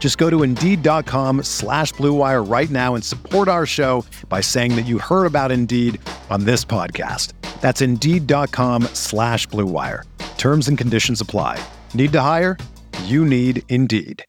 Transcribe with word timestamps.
Just 0.00 0.18
go 0.18 0.28
to 0.28 0.42
Indeed.com 0.42 1.44
slash 1.44 1.92
BlueWire 1.92 2.50
right 2.50 2.70
now 2.70 2.96
and 2.96 3.04
support 3.04 3.46
our 3.46 3.66
show 3.66 4.04
by 4.28 4.40
saying 4.40 4.74
that 4.74 4.86
you 4.86 4.98
heard 4.98 5.26
about 5.26 5.52
Indeed 5.52 6.00
on 6.30 6.44
this 6.44 6.64
podcast. 6.64 7.34
That's 7.60 7.82
Indeed.com 7.82 8.84
slash 8.94 9.46
BlueWire. 9.48 10.04
Terms 10.38 10.66
and 10.68 10.76
conditions 10.76 11.20
apply. 11.20 11.62
Need 11.92 12.12
to 12.12 12.20
hire? 12.22 12.56
You 13.04 13.24
need 13.26 13.62
Indeed. 13.68 14.24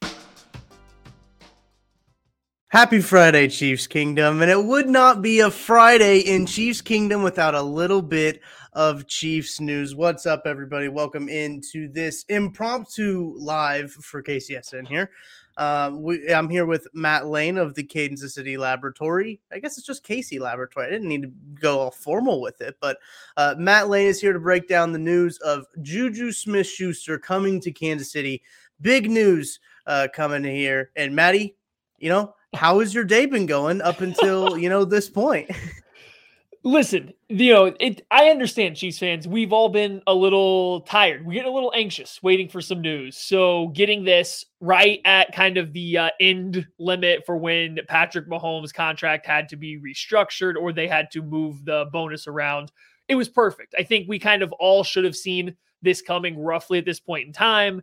Happy 2.68 3.02
Friday, 3.02 3.50
Chiefs 3.50 3.88
Kingdom. 3.88 4.42
And 4.42 4.50
it 4.50 4.64
would 4.64 4.88
not 4.88 5.22
be 5.22 5.40
a 5.40 5.52
Friday 5.52 6.20
in 6.20 6.46
Chiefs 6.46 6.82
Kingdom 6.82 7.22
without 7.22 7.56
a 7.56 7.62
little 7.62 8.02
bit 8.02 8.42
of 8.74 9.08
Chiefs 9.08 9.60
news. 9.60 9.94
What's 9.94 10.26
up, 10.26 10.44
everybody? 10.46 10.88
Welcome 10.88 11.28
into 11.28 11.90
this 11.92 12.24
impromptu 12.30 13.36
live 13.38 13.92
for 13.92 14.24
KCSN 14.24 14.88
here. 14.88 15.12
Uh, 15.58 15.92
we, 15.94 16.34
I'm 16.34 16.50
here 16.50 16.66
with 16.66 16.88
Matt 16.94 17.28
Lane 17.28 17.58
of 17.58 17.76
the 17.76 17.84
Kansas 17.84 18.36
City 18.36 18.58
Laboratory. 18.58 19.40
I 19.52 19.60
guess 19.60 19.78
it's 19.78 19.86
just 19.86 20.06
KC 20.06 20.40
Laboratory. 20.40 20.88
I 20.88 20.90
didn't 20.90 21.08
need 21.08 21.24
to 21.24 21.32
go 21.60 21.80
all 21.80 21.92
formal 21.92 22.42
with 22.42 22.62
it, 22.62 22.78
but 22.80 22.98
uh, 23.38 23.56
Matt 23.58 23.90
Lane 23.90 24.08
is 24.08 24.22
here 24.22 24.34
to 24.34 24.40
break 24.40 24.68
down 24.68 24.92
the 24.92 25.00
news 25.00 25.38
of 25.40 25.66
Juju 25.82 26.32
Smith 26.32 26.68
Schuster 26.68 27.18
coming 27.18 27.60
to 27.62 27.72
Kansas 27.72 28.12
City. 28.12 28.42
Big 28.82 29.10
news 29.10 29.60
uh, 29.86 30.08
coming 30.14 30.44
here. 30.44 30.92
And 30.96 31.16
Maddie, 31.16 31.56
you 31.98 32.10
know, 32.10 32.34
how 32.54 32.80
has 32.80 32.94
your 32.94 33.04
day 33.04 33.26
been 33.26 33.46
going 33.46 33.82
up 33.82 34.02
until 34.02 34.58
you 34.58 34.70
know 34.70 34.86
this 34.86 35.10
point? 35.10 35.50
Listen, 36.64 37.12
you 37.28 37.52
know, 37.52 37.74
it. 37.80 38.06
I 38.12 38.30
understand, 38.30 38.76
Chiefs 38.76 39.00
fans. 39.00 39.28
We've 39.28 39.52
all 39.52 39.70
been 39.70 40.04
a 40.06 40.14
little 40.14 40.82
tired. 40.82 41.26
We're 41.26 41.34
getting 41.34 41.52
a 41.52 41.56
little 41.56 41.74
anxious, 41.76 42.22
waiting 42.22 42.48
for 42.48 42.62
some 42.62 42.82
news. 42.82 43.18
So, 43.18 43.70
getting 43.70 44.04
this 44.04 44.46
right 44.60 45.00
at 45.04 45.34
kind 45.34 45.58
of 45.58 45.74
the 45.74 45.98
uh, 45.98 46.10
end 46.20 46.68
limit 46.78 47.24
for 47.26 47.36
when 47.36 47.80
Patrick 47.88 48.30
Mahomes' 48.30 48.72
contract 48.72 49.26
had 49.26 49.50
to 49.50 49.56
be 49.56 49.80
restructured 49.80 50.54
or 50.56 50.72
they 50.72 50.88
had 50.88 51.10
to 51.12 51.24
move 51.24 51.66
the 51.66 51.88
bonus 51.92 52.28
around, 52.28 52.72
it 53.08 53.16
was 53.16 53.28
perfect. 53.28 53.74
I 53.80 53.84
think 53.84 54.08
we 54.08 54.20
kind 54.20 54.44
of 54.44 54.52
all 54.54 54.84
should 54.84 55.06
have 55.06 55.16
seen 55.16 55.56
this 55.82 56.04
coming 56.04 56.38
roughly 56.40 56.78
at 56.78 56.86
this 56.86 57.00
point 57.00 57.26
in 57.26 57.34
time. 57.34 57.82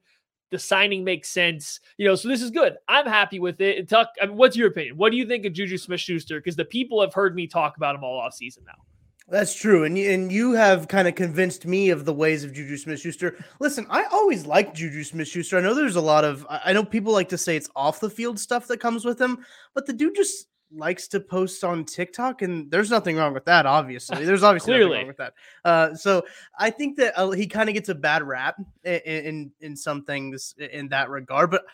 The 0.50 0.58
signing 0.58 1.04
makes 1.04 1.28
sense, 1.28 1.80
you 1.98 2.06
know. 2.06 2.14
So 2.14 2.28
this 2.28 2.40
is 2.40 2.50
good. 2.50 2.76
I'm 2.88 3.06
happy 3.06 3.38
with 3.38 3.60
it. 3.60 3.88
Tuck, 3.88 4.08
I 4.22 4.26
mean, 4.26 4.36
what's 4.36 4.56
your 4.56 4.68
opinion? 4.68 4.96
What 4.96 5.10
do 5.10 5.18
you 5.18 5.26
think 5.26 5.44
of 5.44 5.52
Juju 5.52 5.76
Smith-Schuster? 5.76 6.38
Because 6.38 6.56
the 6.56 6.64
people 6.64 7.00
have 7.02 7.12
heard 7.12 7.34
me 7.34 7.46
talk 7.46 7.76
about 7.76 7.94
him 7.94 8.02
all 8.02 8.18
off 8.18 8.32
season 8.32 8.64
now. 8.66 8.82
That's 9.30 9.54
true, 9.54 9.84
and 9.84 9.98
and 9.98 10.32
you 10.32 10.52
have 10.52 10.88
kind 10.88 11.06
of 11.06 11.14
convinced 11.14 11.66
me 11.66 11.90
of 11.90 12.06
the 12.06 12.14
ways 12.14 12.44
of 12.44 12.54
Juju 12.54 12.78
Smith-Schuster. 12.78 13.36
Listen, 13.60 13.86
I 13.90 14.04
always 14.04 14.46
liked 14.46 14.74
Juju 14.74 15.04
Smith-Schuster. 15.04 15.58
I 15.58 15.60
know 15.60 15.74
there's 15.74 15.96
a 15.96 16.00
lot 16.00 16.24
of 16.24 16.46
I 16.48 16.72
know 16.72 16.82
people 16.82 17.12
like 17.12 17.28
to 17.28 17.36
say 17.36 17.54
it's 17.54 17.68
off 17.76 18.00
the 18.00 18.08
field 18.08 18.40
stuff 18.40 18.66
that 18.68 18.80
comes 18.80 19.04
with 19.04 19.20
him, 19.20 19.44
but 19.74 19.84
the 19.84 19.92
dude 19.92 20.14
just 20.14 20.46
likes 20.72 21.08
to 21.08 21.20
post 21.20 21.64
on 21.64 21.84
TikTok, 21.84 22.42
and 22.42 22.70
there's 22.70 22.90
nothing 22.90 23.16
wrong 23.16 23.34
with 23.34 23.44
that. 23.46 23.66
Obviously, 23.66 24.24
there's 24.24 24.42
obviously 24.44 24.74
nothing 24.74 24.90
wrong 24.90 25.06
with 25.06 25.16
that. 25.16 25.34
Uh, 25.64 25.94
so 25.94 26.24
I 26.58 26.70
think 26.70 26.96
that 26.98 27.18
uh, 27.18 27.30
he 27.30 27.46
kind 27.46 27.68
of 27.68 27.74
gets 27.74 27.88
a 27.88 27.94
bad 27.94 28.22
rap 28.22 28.56
in, 28.84 29.00
in, 29.04 29.52
in 29.60 29.76
some 29.76 30.04
things 30.04 30.54
in 30.58 30.88
that 30.88 31.10
regard, 31.10 31.50
but. 31.50 31.64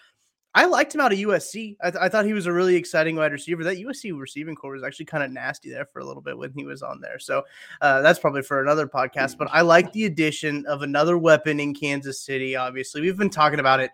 I 0.56 0.66
liked 0.66 0.94
him 0.94 1.00
out 1.00 1.12
of 1.12 1.18
USC. 1.18 1.76
I, 1.82 1.90
th- 1.90 2.00
I, 2.00 2.08
thought 2.08 2.26
he 2.26 2.32
was 2.32 2.46
a 2.46 2.52
really 2.52 2.76
exciting 2.76 3.16
wide 3.16 3.32
receiver. 3.32 3.64
That 3.64 3.78
USC 3.78 4.16
receiving 4.16 4.54
corps 4.54 4.74
was 4.74 4.84
actually 4.84 5.06
kind 5.06 5.24
of 5.24 5.32
nasty 5.32 5.68
there 5.68 5.84
for 5.84 5.98
a 5.98 6.04
little 6.04 6.22
bit 6.22 6.38
when 6.38 6.52
he 6.52 6.64
was 6.64 6.80
on 6.80 7.00
there. 7.00 7.18
So 7.18 7.42
uh, 7.80 8.02
that's 8.02 8.20
probably 8.20 8.42
for 8.42 8.62
another 8.62 8.86
podcast. 8.86 9.36
But 9.36 9.48
I 9.50 9.62
like 9.62 9.92
the 9.92 10.04
addition 10.04 10.64
of 10.66 10.82
another 10.82 11.18
weapon 11.18 11.58
in 11.58 11.74
Kansas 11.74 12.20
City. 12.20 12.54
Obviously, 12.54 13.00
we've 13.00 13.16
been 13.16 13.30
talking 13.30 13.58
about 13.58 13.80
it 13.80 13.90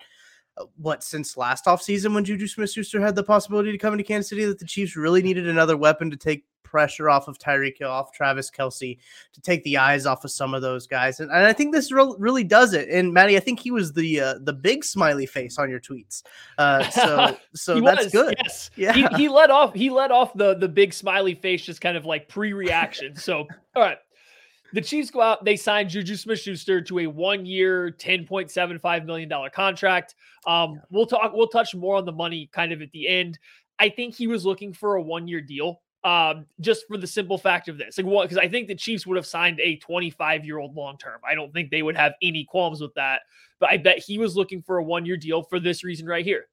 what 0.76 1.02
since 1.02 1.36
last 1.36 1.64
offseason 1.66 2.14
when 2.14 2.24
Juju 2.24 2.46
Smith 2.46 2.70
Schuster 2.70 3.00
had 3.00 3.14
the 3.14 3.22
possibility 3.22 3.72
to 3.72 3.78
come 3.78 3.94
into 3.94 4.04
Kansas 4.04 4.28
City 4.28 4.44
that 4.44 4.58
the 4.58 4.64
Chiefs 4.64 4.96
really 4.96 5.22
needed 5.22 5.48
another 5.48 5.76
weapon 5.76 6.10
to 6.10 6.16
take 6.16 6.44
pressure 6.70 7.10
off 7.10 7.26
of 7.26 7.38
Tyreek 7.38 7.78
Hill, 7.78 7.90
off 7.90 8.12
Travis 8.12 8.50
Kelce, 8.50 8.96
to 9.32 9.40
take 9.40 9.62
the 9.64 9.76
eyes 9.76 10.06
off 10.06 10.24
of 10.24 10.30
some 10.30 10.54
of 10.54 10.62
those 10.62 10.86
guys. 10.86 11.18
And, 11.18 11.30
and 11.30 11.44
I 11.44 11.52
think 11.52 11.74
this 11.74 11.90
re- 11.90 12.14
really 12.16 12.44
does 12.44 12.72
it. 12.72 12.88
And 12.88 13.12
Maddie, 13.12 13.36
I 13.36 13.40
think 13.40 13.58
he 13.58 13.72
was 13.72 13.92
the 13.92 14.20
uh, 14.20 14.34
the 14.40 14.52
big 14.52 14.84
smiley 14.84 15.26
face 15.26 15.58
on 15.58 15.68
your 15.68 15.80
tweets. 15.80 16.22
Uh, 16.56 16.88
so 16.90 17.36
so 17.54 17.80
that's 17.80 18.04
was, 18.04 18.12
good. 18.12 18.34
Yes. 18.38 18.70
Yeah. 18.76 18.92
He, 18.92 19.06
he 19.16 19.28
let 19.28 19.50
off 19.50 19.74
he 19.74 19.90
let 19.90 20.12
off 20.12 20.32
the 20.34 20.54
the 20.54 20.68
big 20.68 20.94
smiley 20.94 21.34
face 21.34 21.62
just 21.64 21.80
kind 21.80 21.96
of 21.96 22.06
like 22.06 22.28
pre-reaction. 22.28 23.16
so 23.16 23.46
all 23.74 23.82
right. 23.82 23.98
The 24.72 24.80
Chiefs 24.80 25.10
go 25.10 25.20
out, 25.20 25.44
they 25.44 25.56
sign 25.56 25.88
Juju 25.88 26.16
Smith 26.16 26.38
Schuster 26.38 26.80
to 26.80 27.00
a 27.00 27.06
one 27.06 27.44
year, 27.44 27.90
$10.75 27.98 29.04
million 29.04 29.32
contract. 29.52 30.14
Um, 30.46 30.80
we'll 30.90 31.06
talk, 31.06 31.32
we'll 31.34 31.48
touch 31.48 31.74
more 31.74 31.96
on 31.96 32.04
the 32.04 32.12
money 32.12 32.48
kind 32.52 32.72
of 32.72 32.80
at 32.80 32.92
the 32.92 33.08
end. 33.08 33.38
I 33.78 33.88
think 33.88 34.14
he 34.14 34.26
was 34.26 34.44
looking 34.44 34.72
for 34.72 34.96
a 34.96 35.02
one 35.02 35.26
year 35.26 35.40
deal 35.40 35.80
um, 36.04 36.46
just 36.60 36.86
for 36.86 36.96
the 36.96 37.06
simple 37.06 37.38
fact 37.38 37.68
of 37.68 37.78
this. 37.78 37.98
Like, 37.98 38.06
what? 38.06 38.28
Because 38.28 38.38
I 38.38 38.48
think 38.48 38.68
the 38.68 38.74
Chiefs 38.74 39.06
would 39.06 39.16
have 39.16 39.26
signed 39.26 39.60
a 39.60 39.76
25 39.76 40.44
year 40.44 40.58
old 40.58 40.74
long 40.74 40.98
term. 40.98 41.20
I 41.28 41.34
don't 41.34 41.52
think 41.52 41.70
they 41.70 41.82
would 41.82 41.96
have 41.96 42.14
any 42.22 42.44
qualms 42.44 42.80
with 42.80 42.94
that. 42.94 43.22
But 43.58 43.70
I 43.70 43.76
bet 43.76 43.98
he 43.98 44.18
was 44.18 44.36
looking 44.36 44.62
for 44.62 44.78
a 44.78 44.84
one 44.84 45.04
year 45.04 45.16
deal 45.16 45.42
for 45.42 45.60
this 45.60 45.84
reason 45.84 46.06
right 46.06 46.24
here. 46.24 46.46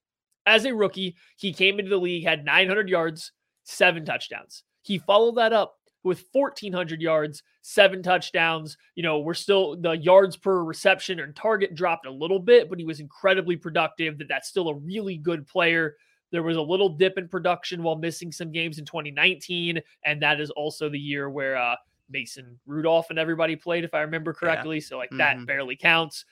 As 0.45 0.65
a 0.65 0.73
rookie, 0.73 1.15
he 1.37 1.53
came 1.53 1.79
into 1.79 1.89
the 1.89 1.97
league, 1.97 2.23
had 2.23 2.45
900 2.45 2.89
yards, 2.89 3.31
seven 3.63 4.05
touchdowns. 4.05 4.63
He 4.81 4.97
followed 4.97 5.35
that 5.35 5.53
up 5.53 5.75
with 6.07 6.25
1,400 6.31 7.01
yards, 7.01 7.43
seven 7.61 8.01
touchdowns. 8.01 8.77
You 8.95 9.03
know, 9.03 9.19
we're 9.19 9.33
still 9.33 9.75
the 9.75 9.91
yards 9.91 10.37
per 10.37 10.63
reception 10.63 11.19
and 11.19 11.35
target 11.35 11.75
dropped 11.75 12.07
a 12.07 12.11
little 12.11 12.39
bit, 12.39 12.69
but 12.69 12.79
he 12.79 12.85
was 12.85 12.99
incredibly 12.99 13.55
productive. 13.55 14.17
That 14.17 14.27
that's 14.27 14.47
still 14.47 14.69
a 14.69 14.75
really 14.75 15.17
good 15.17 15.45
player. 15.45 15.97
There 16.31 16.43
was 16.43 16.57
a 16.57 16.61
little 16.61 16.89
dip 16.89 17.17
in 17.17 17.27
production 17.27 17.83
while 17.83 17.95
missing 17.95 18.31
some 18.31 18.51
games 18.51 18.79
in 18.79 18.85
2019, 18.85 19.79
and 20.03 20.21
that 20.21 20.41
is 20.41 20.49
also 20.51 20.89
the 20.89 20.99
year 20.99 21.29
where 21.29 21.55
uh, 21.55 21.75
Mason 22.09 22.59
Rudolph 22.65 23.09
and 23.09 23.19
everybody 23.19 23.55
played, 23.55 23.83
if 23.83 23.93
I 23.93 24.01
remember 24.01 24.33
correctly. 24.33 24.77
Yeah. 24.77 24.83
So 24.83 24.97
like 24.97 25.09
mm-hmm. 25.09 25.17
that 25.17 25.45
barely 25.45 25.75
counts. 25.75 26.25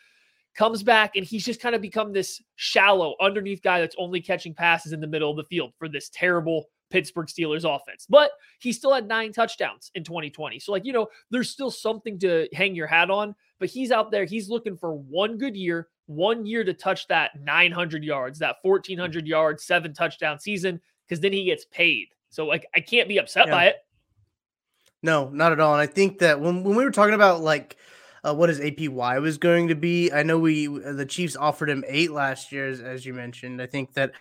Comes 0.56 0.84
back 0.84 1.18
and 1.18 1.26
he's 1.26 1.44
just 1.44 1.60
kind 1.60 1.76
of 1.76 1.82
become 1.82 2.14
this 2.14 2.42
shallow 2.56 3.16
underneath 3.20 3.62
guy 3.62 3.82
that's 3.82 3.96
only 3.98 4.22
catching 4.22 4.54
passes 4.54 4.94
in 4.94 5.02
the 5.02 5.08
middle 5.08 5.30
of 5.30 5.36
the 5.36 5.44
field 5.44 5.74
for 5.78 5.90
this 5.90 6.10
terrible 6.10 6.70
Pittsburgh 6.96 7.28
Steelers 7.28 7.66
offense. 7.66 8.08
But 8.10 8.32
he 8.60 8.72
still 8.72 8.94
had 8.94 9.06
nine 9.06 9.34
touchdowns 9.34 9.92
in 9.96 10.06
2020. 10.06 10.60
So, 10.60 10.72
like, 10.72 10.86
you 10.86 10.94
know, 10.94 11.08
there's 11.30 11.50
still 11.50 11.70
something 11.70 12.18
to 12.20 12.48
hang 12.54 12.74
your 12.74 12.88
hat 12.88 13.12
on. 13.12 13.36
But 13.60 13.68
he's 13.68 13.92
out 13.92 14.12
there, 14.12 14.24
he's 14.24 14.48
looking 14.48 14.78
for 14.78 14.94
one 14.96 15.38
good 15.38 15.58
year, 15.58 15.90
one 16.06 16.46
year 16.46 16.64
to 16.64 16.74
touch 16.74 17.06
that 17.10 17.32
900 17.42 18.02
yards, 18.02 18.40
that 18.40 18.58
1400 18.62 19.28
yards, 19.28 19.66
seven 19.66 19.94
touchdown 19.94 20.40
season, 20.40 20.80
because 21.06 21.20
then 21.20 21.34
he 21.34 21.44
gets 21.44 21.66
paid. 21.66 22.08
So, 22.30 22.46
like, 22.46 22.66
I 22.74 22.80
can't 22.80 23.10
be 23.10 23.18
upset 23.18 23.48
yeah. 23.48 23.54
by 23.54 23.66
it. 23.66 23.76
No, 25.04 25.30
not 25.30 25.52
at 25.52 25.60
all. 25.60 25.74
And 25.74 25.82
I 25.82 25.86
think 25.88 26.20
that 26.20 26.40
when, 26.40 26.64
when 26.64 26.78
we 26.78 26.86
were 26.86 26.92
talking 26.92 27.14
about 27.14 27.42
like 27.42 27.76
uh, 28.26 28.34
what 28.34 28.50
his 28.50 28.60
APY 28.60 29.22
was 29.22 29.38
going 29.38 29.68
to 29.68 29.76
be, 29.76 30.12
I 30.12 30.24
know 30.24 30.40
we 30.40 30.68
the 30.68 31.06
Chiefs 31.06 31.36
offered 31.36 31.70
him 31.70 31.84
eight 31.88 32.12
last 32.12 32.52
year, 32.52 32.68
as, 32.68 32.82
as 32.82 33.06
you 33.06 33.14
mentioned. 33.14 33.62
I 33.62 33.68
think 33.68 33.94
that 33.94 34.14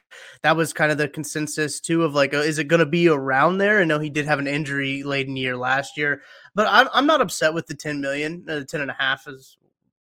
that 0.43 0.56
was 0.56 0.73
kind 0.73 0.93
of 0.93 0.99
the 0.99 1.09
consensus 1.09 1.81
too 1.81 2.05
of 2.05 2.15
like, 2.15 2.35
uh, 2.35 2.39
is 2.39 2.59
it 2.59 2.69
going 2.69 2.81
to 2.81 2.87
be 2.87 3.09
around 3.09 3.59
there? 3.59 3.81
I 3.81 3.85
know 3.85 3.99
he 3.99 4.11
did 4.11 4.27
have 4.27 4.39
an 4.39 4.47
injury 4.47 5.03
laden 5.03 5.37
year 5.37 5.56
last 5.56 5.97
year, 5.97 6.23
but 6.55 6.67
I'm, 6.71 6.89
I'm 6.93 7.06
not 7.06 7.23
upset 7.23 7.55
with 7.55 7.67
the 7.67 7.75
10 7.75 8.01
million, 8.01 8.45
uh, 8.49 8.65
10 8.65 8.83
and 8.83 8.91
a 8.91 8.97
half 8.99 9.27
is 9.27 9.56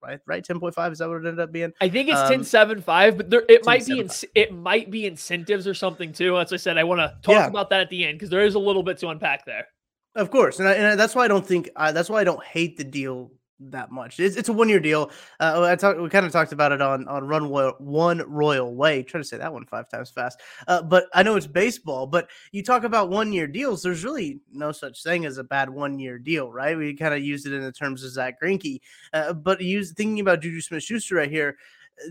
right? 0.04 0.20
Right, 0.26 0.44
ten 0.44 0.60
point 0.60 0.76
five. 0.76 0.92
Is 0.92 1.00
that 1.00 1.10
what 1.10 1.16
it 1.16 1.28
ended 1.28 1.40
up 1.40 1.52
being? 1.52 1.74
I 1.82 1.90
think 1.90 2.10
it's 2.10 2.20
um, 2.20 2.30
ten 2.30 2.44
seven 2.44 2.82
five, 2.82 3.18
but 3.18 3.30
there 3.30 3.44
it 3.50 3.66
might 3.66 3.86
be 3.86 4.00
in, 4.00 4.10
it 4.36 4.54
might 4.54 4.92
be 4.92 5.06
incentives 5.06 5.68
or 5.68 5.74
something 5.74 6.14
too. 6.14 6.38
As 6.38 6.54
I 6.54 6.58
said, 6.58 6.78
I 6.78 6.84
want 6.84 7.00
to 7.00 7.16
talk 7.24 7.34
yeah. 7.34 7.48
about 7.48 7.70
that 7.72 7.82
at 7.82 7.90
the 7.90 8.06
end 8.06 8.18
because 8.18 8.30
there 8.30 8.46
is 8.46 8.56
a 8.56 8.60
little 8.60 8.84
bit 8.84 9.00
to 9.00 9.10
unpack 9.10 9.46
there. 9.46 9.68
Of 10.16 10.32
course, 10.32 10.60
and, 10.60 10.68
I, 10.68 10.74
and 10.74 11.00
that's 11.00 11.14
why 11.14 11.26
I 11.26 11.28
don't 11.28 11.46
think 11.46 11.70
uh, 11.76 11.92
that's 11.92 12.10
why 12.10 12.22
I 12.22 12.24
don't 12.24 12.44
hate 12.44 12.78
the 12.78 12.84
deal 12.84 13.32
that 13.60 13.92
much. 13.92 14.20
It's, 14.20 14.36
it's 14.36 14.50
a 14.50 14.54
one 14.54 14.70
year 14.70 14.80
deal. 14.80 15.12
Uh, 15.40 15.64
I 15.64 15.76
talked. 15.76 16.00
We 16.00 16.10
kind 16.10 16.26
of 16.26 16.32
talked 16.32 16.52
about 16.52 16.72
it 16.72 16.82
on 16.82 17.08
on 17.08 17.28
Run 17.28 17.50
Royal, 17.50 17.76
One 17.80 18.20
Royal 18.28 18.76
Way. 18.76 19.04
Try 19.04 19.20
to 19.20 19.24
say 19.24 19.38
that 19.38 19.52
one 19.52 19.66
five 19.66 19.90
times 19.90 20.10
fast. 20.10 20.42
Uh, 20.68 20.84
but 20.84 21.08
I 21.14 21.24
know 21.24 21.36
it's 21.36 21.48
baseball. 21.48 22.08
But 22.08 22.30
you 22.52 22.64
talk 22.64 22.84
about 22.84 23.10
one 23.10 23.34
year 23.34 23.48
deals. 23.48 23.82
There's 23.82 24.04
really 24.04 24.40
no 24.52 24.72
such 24.72 25.04
thing 25.04 25.26
as 25.26 25.38
a 25.38 25.44
bad 25.44 25.70
one 25.70 26.00
year 26.00 26.18
deal, 26.20 26.52
right? 26.52 26.78
We 26.78 26.96
kind 26.96 27.14
of 27.14 27.24
used 27.24 27.48
it 27.48 27.54
in 27.54 27.62
the 27.62 27.72
terms 27.72 28.04
of 28.04 28.12
Zack 28.12 28.42
Greinke. 28.42 28.80
Uh, 29.14 29.34
but 29.34 29.62
use 29.62 29.92
thinking 29.92 30.20
about 30.20 30.42
Juju 30.42 30.62
Smith 30.62 30.84
Schuster 30.84 31.16
right 31.16 31.30
here. 31.30 31.58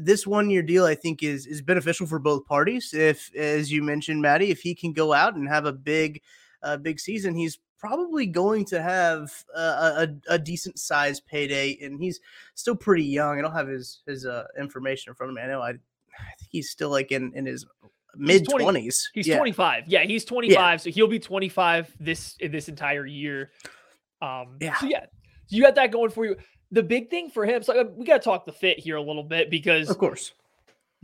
This 0.01 0.27
one 0.27 0.51
year 0.51 0.63
deal, 0.63 0.85
I 0.85 0.97
think, 0.97 1.23
is 1.23 1.47
is 1.47 1.63
beneficial 1.63 2.09
for 2.09 2.19
both 2.19 2.45
parties. 2.45 2.93
If, 2.93 3.33
as 3.37 3.71
you 3.71 3.83
mentioned, 3.85 4.21
Maddie, 4.21 4.51
if 4.51 4.61
he 4.61 4.75
can 4.75 4.93
go 4.93 5.13
out 5.13 5.37
and 5.37 5.49
have 5.49 5.65
a 5.65 5.73
big, 5.73 6.23
uh, 6.63 6.77
big 6.77 6.99
season, 6.99 7.37
he's 7.37 7.61
probably 7.78 8.26
going 8.26 8.64
to 8.67 8.82
have 8.82 9.32
a, 9.55 9.61
a, 9.61 10.08
a, 10.31 10.38
decent 10.38 10.78
size 10.78 11.20
payday, 11.20 11.78
and 11.82 12.00
he's 12.00 12.20
still 12.55 12.75
pretty 12.75 13.05
young. 13.05 13.38
I 13.38 13.43
don't 13.43 13.52
have 13.52 13.69
his 13.69 14.02
his 14.06 14.26
uh, 14.26 14.44
information 14.58 15.11
in 15.11 15.14
front 15.14 15.31
of 15.31 15.37
me. 15.37 15.43
I 15.43 15.46
know 15.46 15.61
I, 15.61 15.70
I 15.70 16.34
think 16.38 16.50
he's 16.50 16.70
still 16.70 16.90
like 16.90 17.12
in 17.12 17.32
in 17.34 17.46
his 17.46 17.67
mid 18.17 18.49
twenties. 18.49 19.11
He's, 19.14 19.26
yeah. 19.26 19.37
25. 19.37 19.84
Yeah, 19.88 20.05
he's 20.05 20.25
25. 20.25 20.56
Yeah. 20.56 20.76
So 20.76 20.90
he'll 20.90 21.08
be 21.08 21.19
25 21.19 21.93
this 22.00 22.37
this 22.40 22.69
entire 22.69 23.06
year. 23.06 23.50
Um, 24.23 24.56
yeah. 24.61 24.76
So 24.76 24.87
yeah, 24.87 25.06
you 25.49 25.62
got 25.62 25.75
that 25.76 25.93
going 25.93 26.11
for 26.11 26.25
you. 26.25 26.37
The 26.73 26.82
big 26.82 27.11
thing 27.11 27.31
for 27.31 27.46
him, 27.46 27.62
so 27.62 27.81
uh, 27.81 27.84
we 27.94 28.05
got 28.05 28.23
to 28.23 28.25
talk 28.25 28.44
the 28.44 28.52
fit 28.52 28.78
here 28.78 28.96
a 28.96 29.02
little 29.02 29.23
bit 29.23 29.50
because, 29.50 29.88
of 29.88 29.99
course, 29.99 30.32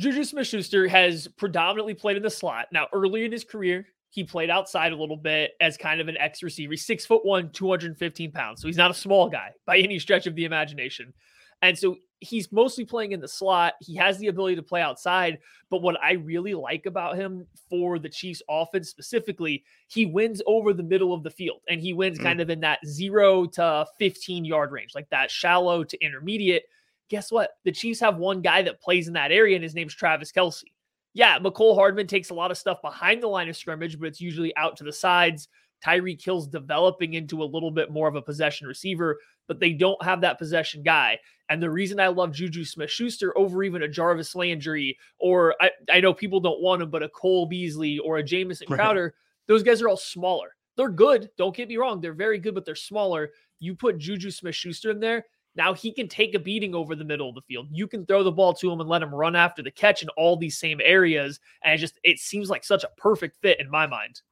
Juju 0.01 0.25
Smith 0.25 0.49
Schuster 0.49 0.89
has 0.89 1.29
predominantly 1.29 1.95
played 1.95 2.17
in 2.17 2.23
the 2.23 2.31
slot. 2.31 2.67
Now, 2.73 2.89
early 2.93 3.25
in 3.25 3.31
his 3.31 3.45
career, 3.45 3.87
he 4.13 4.25
played 4.25 4.51
outside 4.51 4.93
a 4.93 4.97
little 4.97 5.17
bit 5.17 5.53
as 5.59 5.79
kind 5.79 5.99
of 5.99 6.07
an 6.07 6.19
X 6.19 6.43
receiver. 6.43 6.73
He's 6.73 6.85
six 6.85 7.07
foot 7.07 7.25
one, 7.25 7.49
215 7.49 8.31
pounds. 8.31 8.61
So 8.61 8.69
he's 8.69 8.77
not 8.77 8.91
a 8.91 8.95
small 8.95 9.31
guy 9.31 9.53
by 9.65 9.79
any 9.79 9.99
stretch 9.99 10.27
of 10.27 10.35
the 10.35 10.45
imagination. 10.45 11.15
And 11.63 11.79
so 11.79 11.97
he's 12.21 12.53
mostly 12.53 12.85
playing 12.85 13.13
in 13.13 13.21
the 13.21 13.29
slot. 13.29 13.73
He 13.81 13.97
has 13.97 14.19
the 14.19 14.27
ability 14.27 14.57
to 14.57 14.63
play 14.63 14.83
outside. 14.83 15.39
But 15.71 15.81
what 15.81 15.97
I 16.03 16.13
really 16.13 16.53
like 16.53 16.85
about 16.85 17.17
him 17.17 17.47
for 17.71 17.99
the 17.99 18.11
Chiefs 18.11 18.43
offense 18.51 18.91
specifically, 18.91 19.65
he 19.87 20.05
wins 20.05 20.43
over 20.47 20.75
the 20.75 20.83
middle 20.83 21.15
of 21.15 21.23
the 21.23 21.31
field 21.31 21.61
and 21.71 21.81
he 21.81 21.95
wins 21.95 22.19
mm. 22.19 22.23
kind 22.23 22.43
of 22.43 22.51
in 22.51 22.61
that 22.61 22.87
zero 22.87 23.47
to 23.47 23.87
15 23.99 24.45
yard 24.45 24.73
range, 24.73 24.95
like 24.95 25.09
that 25.09 25.31
shallow 25.31 25.85
to 25.85 26.05
intermediate. 26.05 26.65
Guess 27.09 27.33
what? 27.33 27.53
The 27.65 27.73
Chiefs 27.73 28.01
have 28.01 28.19
one 28.19 28.43
guy 28.43 28.61
that 28.61 28.83
plays 28.83 29.09
in 29.09 29.15
that 29.15 29.33
area, 29.33 29.55
and 29.55 29.63
his 29.63 29.75
name's 29.75 29.95
Travis 29.95 30.33
Kelce 30.33 30.65
yeah, 31.15 31.39
Mecole 31.39 31.75
Hardman 31.75 32.07
takes 32.07 32.31
a 32.31 32.35
lot 32.35 32.51
of 32.51 32.59
stuff 32.59 32.81
behind 32.83 33.23
the 33.23 33.29
line 33.29 33.49
of 33.49 33.57
scrimmage, 33.57 33.99
but 33.99 34.07
it's 34.07 34.21
usually 34.21 34.57
out 34.57 34.77
to 34.79 34.85
the 34.85 34.93
sides. 34.93 35.49
Tyreek 35.85 36.25
Hill's 36.25 36.47
developing 36.47 37.15
into 37.15 37.43
a 37.43 37.45
little 37.45 37.71
bit 37.71 37.91
more 37.91 38.09
of 38.09 38.15
a 38.15 38.23
possession 38.23 38.67
receiver, 38.67 39.19
but 39.49 39.59
they 39.59 39.73
don't 39.73 40.03
have 40.03 40.21
that 40.21 40.39
possession 40.39 40.83
guy. 40.83 41.19
And 41.49 41.63
the 41.63 41.71
reason 41.71 42.01
I 42.01 42.07
love 42.07 42.33
Juju 42.33 42.65
Smith 42.65 42.91
Schuster 42.91 43.37
over 43.37 43.63
even 43.63 43.83
a 43.83 43.89
Jarvis 43.89 44.35
Landry, 44.35 44.97
or 45.19 45.55
I, 45.61 45.71
I 45.91 46.01
know 46.01 46.15
people 46.15 46.41
don't 46.41 46.63
want 46.63 46.83
him, 46.83 46.91
but 46.91 47.03
a 47.03 47.09
Cole 47.09 47.47
Beasley 47.47 47.99
or 47.99 48.19
a 48.19 48.23
Jamison 48.23 48.69
right. 48.71 48.77
Crowder, 48.77 49.15
those 49.49 49.63
guys 49.63 49.83
are 49.83 49.89
all 49.89 49.97
smaller. 49.97 50.55
They're 50.77 50.89
good. 50.89 51.31
Don't 51.37 51.55
get 51.55 51.69
me 51.69 51.77
wrong. 51.77 52.01
They're 52.01 52.15
very 52.15 52.39
good, 52.39 52.55
but 52.55 52.65
they're 52.65 52.75
smaller. 52.75 53.31
You 53.59 53.75
put 53.75 53.99
Juju 53.99 54.31
Smith 54.31 54.55
Schuster 54.55 54.91
in 54.91 55.01
there, 55.01 55.27
now 55.55 55.75
he 55.75 55.93
can 55.93 56.09
take 56.09 56.35
a 56.35 56.39
beating 56.39 56.75
over 56.75 56.95
the 56.95 57.05
middle 57.05 57.29
of 57.29 57.35
the 57.35 57.43
field. 57.43 57.69
You 57.71 57.87
can 57.87 58.07
throw 58.07 58.23
the 58.23 58.33
ball 58.33 58.55
to 58.55 58.71
him 58.71 58.81
and 58.81 58.89
let 58.89 59.03
him 59.03 59.15
run 59.15 59.37
after 59.37 59.63
the 59.63 59.71
catch 59.71 60.03
in 60.03 60.09
all 60.11 60.37
these 60.37 60.59
same 60.59 60.81
areas. 60.83 61.41
And 61.63 61.75
it 61.75 61.79
just 61.79 61.99
it 62.03 62.19
seems 62.19 62.51
like 62.51 62.65
such 62.65 62.85
a 62.85 62.91
perfect 62.97 63.37
fit 63.43 63.61
in 63.61 63.71
my 63.71 63.87
mind. 63.87 64.23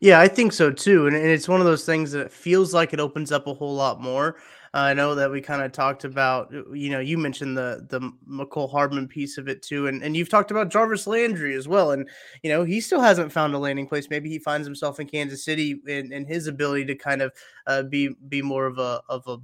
Yeah, 0.00 0.20
I 0.20 0.28
think 0.28 0.52
so 0.52 0.70
too. 0.70 1.06
And, 1.06 1.16
and 1.16 1.26
it's 1.26 1.48
one 1.48 1.60
of 1.60 1.66
those 1.66 1.84
things 1.84 2.12
that 2.12 2.30
feels 2.30 2.74
like 2.74 2.92
it 2.92 3.00
opens 3.00 3.32
up 3.32 3.46
a 3.46 3.54
whole 3.54 3.74
lot 3.74 4.00
more. 4.00 4.36
Uh, 4.74 4.80
I 4.80 4.94
know 4.94 5.14
that 5.14 5.30
we 5.30 5.40
kind 5.40 5.62
of 5.62 5.72
talked 5.72 6.04
about, 6.04 6.52
you 6.72 6.90
know, 6.90 7.00
you 7.00 7.16
mentioned 7.16 7.56
the 7.56 7.86
the 7.88 8.12
Mecole 8.28 8.70
Hardman 8.70 9.08
piece 9.08 9.38
of 9.38 9.48
it 9.48 9.62
too, 9.62 9.86
and 9.86 10.02
and 10.02 10.14
you've 10.14 10.28
talked 10.28 10.50
about 10.50 10.70
Jarvis 10.70 11.06
Landry 11.06 11.54
as 11.54 11.66
well, 11.66 11.92
and 11.92 12.06
you 12.42 12.50
know 12.50 12.62
he 12.62 12.82
still 12.82 13.00
hasn't 13.00 13.32
found 13.32 13.54
a 13.54 13.58
landing 13.58 13.86
place. 13.86 14.10
Maybe 14.10 14.28
he 14.28 14.38
finds 14.38 14.66
himself 14.66 15.00
in 15.00 15.06
Kansas 15.06 15.44
City 15.44 15.80
and, 15.88 16.12
in 16.12 16.26
his 16.26 16.46
ability 16.46 16.84
to 16.86 16.94
kind 16.94 17.22
of 17.22 17.32
uh, 17.66 17.84
be 17.84 18.10
be 18.28 18.42
more 18.42 18.66
of 18.66 18.78
a 18.78 19.00
of 19.08 19.26
a 19.28 19.38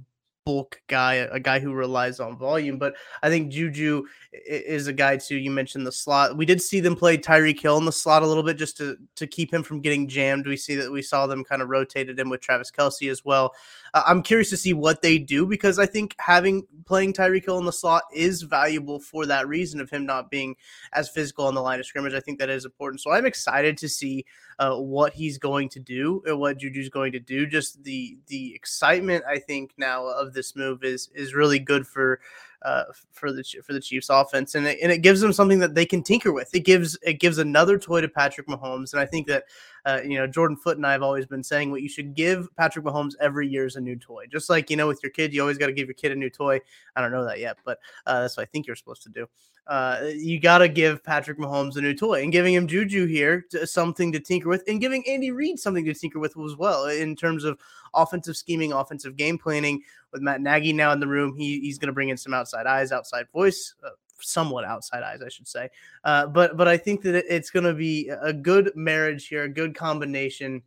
bulk 0.45 0.81
guy, 0.87 1.15
a 1.15 1.39
guy 1.39 1.59
who 1.59 1.73
relies 1.73 2.19
on 2.19 2.37
volume. 2.37 2.77
But 2.77 2.95
I 3.21 3.29
think 3.29 3.51
Juju 3.51 4.05
is 4.45 4.87
a 4.87 4.93
guy 4.93 5.17
too. 5.17 5.37
You 5.37 5.51
mentioned 5.51 5.87
the 5.87 5.91
slot. 5.91 6.35
We 6.35 6.45
did 6.45 6.61
see 6.61 6.79
them 6.79 6.95
play 6.95 7.17
Tyreek 7.17 7.59
Hill 7.59 7.77
in 7.77 7.85
the 7.85 7.91
slot 7.91 8.23
a 8.23 8.27
little 8.27 8.43
bit 8.43 8.57
just 8.57 8.77
to 8.77 8.97
to 9.15 9.27
keep 9.27 9.53
him 9.53 9.63
from 9.63 9.81
getting 9.81 10.07
jammed. 10.07 10.47
We 10.47 10.57
see 10.57 10.75
that 10.75 10.91
we 10.91 11.01
saw 11.01 11.27
them 11.27 11.43
kind 11.43 11.61
of 11.61 11.69
rotated 11.69 12.19
him 12.19 12.29
with 12.29 12.41
Travis 12.41 12.71
Kelce 12.71 13.09
as 13.09 13.23
well. 13.23 13.53
Uh, 13.93 14.03
I'm 14.05 14.21
curious 14.21 14.49
to 14.49 14.57
see 14.57 14.73
what 14.73 15.01
they 15.01 15.17
do 15.17 15.45
because 15.45 15.79
I 15.79 15.85
think 15.85 16.15
having 16.19 16.65
playing 16.85 17.13
Tyreek 17.13 17.45
Hill 17.45 17.59
in 17.59 17.65
the 17.65 17.71
slot 17.71 18.03
is 18.13 18.41
valuable 18.41 18.99
for 18.99 19.25
that 19.25 19.47
reason 19.47 19.79
of 19.79 19.89
him 19.89 20.05
not 20.05 20.29
being 20.29 20.55
as 20.93 21.09
physical 21.09 21.45
on 21.45 21.55
the 21.55 21.61
line 21.61 21.79
of 21.79 21.85
scrimmage. 21.85 22.13
I 22.13 22.19
think 22.19 22.39
that 22.39 22.49
is 22.49 22.65
important. 22.65 23.01
So 23.01 23.11
I'm 23.11 23.25
excited 23.25 23.77
to 23.77 23.89
see 23.89 24.25
uh, 24.59 24.75
what 24.75 25.13
he's 25.13 25.37
going 25.37 25.69
to 25.69 25.79
do 25.79 26.21
and 26.25 26.39
what 26.39 26.57
Juju's 26.57 26.89
going 26.89 27.11
to 27.13 27.19
do. 27.19 27.45
Just 27.45 27.83
the 27.83 28.17
the 28.27 28.53
excitement 28.53 29.23
I 29.27 29.39
think 29.39 29.73
now 29.77 30.05
of 30.05 30.32
this 30.33 30.55
move 30.55 30.83
is 30.83 31.09
is 31.13 31.33
really 31.33 31.59
good 31.59 31.87
for 31.87 32.19
uh, 32.63 32.83
for 33.11 33.31
the 33.31 33.43
for 33.63 33.73
the 33.73 33.81
Chiefs 33.81 34.09
offense, 34.09 34.55
and 34.55 34.65
it, 34.65 34.79
and 34.81 34.91
it 34.91 34.99
gives 34.99 35.21
them 35.21 35.33
something 35.33 35.59
that 35.59 35.75
they 35.75 35.85
can 35.85 36.01
tinker 36.01 36.31
with. 36.31 36.53
It 36.53 36.61
gives 36.61 36.97
it 37.01 37.19
gives 37.19 37.37
another 37.37 37.77
toy 37.77 38.01
to 38.01 38.07
Patrick 38.07 38.47
Mahomes, 38.47 38.93
and 38.93 38.99
I 39.01 39.05
think 39.05 39.27
that 39.27 39.45
uh, 39.85 39.99
you 40.03 40.17
know 40.17 40.27
Jordan 40.27 40.57
Foot 40.57 40.77
and 40.77 40.85
I 40.85 40.91
have 40.91 41.03
always 41.03 41.25
been 41.25 41.43
saying 41.43 41.71
what 41.71 41.81
you 41.81 41.89
should 41.89 42.15
give 42.15 42.47
Patrick 42.55 42.85
Mahomes 42.85 43.13
every 43.19 43.47
year 43.47 43.65
is 43.65 43.75
a 43.75 43.81
new 43.81 43.95
toy. 43.95 44.25
Just 44.31 44.49
like 44.49 44.69
you 44.69 44.77
know 44.77 44.87
with 44.87 45.01
your 45.03 45.11
kid, 45.11 45.33
you 45.33 45.41
always 45.41 45.57
got 45.57 45.67
to 45.67 45.73
give 45.73 45.87
your 45.87 45.95
kid 45.95 46.11
a 46.11 46.15
new 46.15 46.29
toy. 46.29 46.59
I 46.95 47.01
don't 47.01 47.11
know 47.11 47.25
that 47.25 47.39
yet, 47.39 47.57
but 47.65 47.79
uh, 48.05 48.21
that's 48.21 48.37
what 48.37 48.43
I 48.43 48.45
think 48.47 48.67
you're 48.67 48.75
supposed 48.75 49.03
to 49.03 49.09
do. 49.09 49.27
Uh, 49.65 50.09
you 50.15 50.41
got 50.41 50.57
to 50.57 50.67
give 50.67 51.03
Patrick 51.03 51.37
Mahomes 51.37 51.77
a 51.77 51.81
new 51.81 51.93
toy, 51.93 52.21
and 52.21 52.31
giving 52.31 52.53
him 52.53 52.67
Juju 52.67 53.05
here 53.05 53.45
to, 53.51 53.65
something 53.65 54.11
to 54.11 54.19
tinker 54.19 54.49
with, 54.49 54.63
and 54.67 54.81
giving 54.81 55.07
Andy 55.07 55.31
Reid 55.31 55.57
something 55.57 55.85
to 55.85 55.93
tinker 55.93 56.19
with 56.19 56.37
as 56.37 56.57
well 56.57 56.87
in 56.87 57.15
terms 57.15 57.45
of 57.45 57.57
offensive 57.93 58.35
scheming, 58.35 58.73
offensive 58.73 59.15
game 59.15 59.37
planning. 59.37 59.81
With 60.11 60.21
Matt 60.21 60.41
Nagy 60.41 60.73
now 60.73 60.91
in 60.91 60.99
the 60.99 61.07
room, 61.07 61.35
he, 61.35 61.59
he's 61.61 61.79
going 61.79 61.87
to 61.87 61.93
bring 61.93 62.09
in 62.09 62.17
some 62.17 62.33
outside 62.33 62.67
eyes, 62.67 62.91
outside 62.91 63.25
voice, 63.33 63.73
uh, 63.83 63.89
somewhat 64.19 64.65
outside 64.65 65.03
eyes, 65.03 65.21
I 65.21 65.29
should 65.29 65.47
say. 65.47 65.69
Uh, 66.03 66.27
but 66.27 66.57
but 66.57 66.67
I 66.67 66.77
think 66.77 67.01
that 67.03 67.15
it's 67.15 67.49
going 67.49 67.65
to 67.65 67.73
be 67.73 68.09
a 68.09 68.33
good 68.33 68.71
marriage 68.75 69.27
here, 69.27 69.43
a 69.43 69.49
good 69.49 69.75
combination 69.75 70.61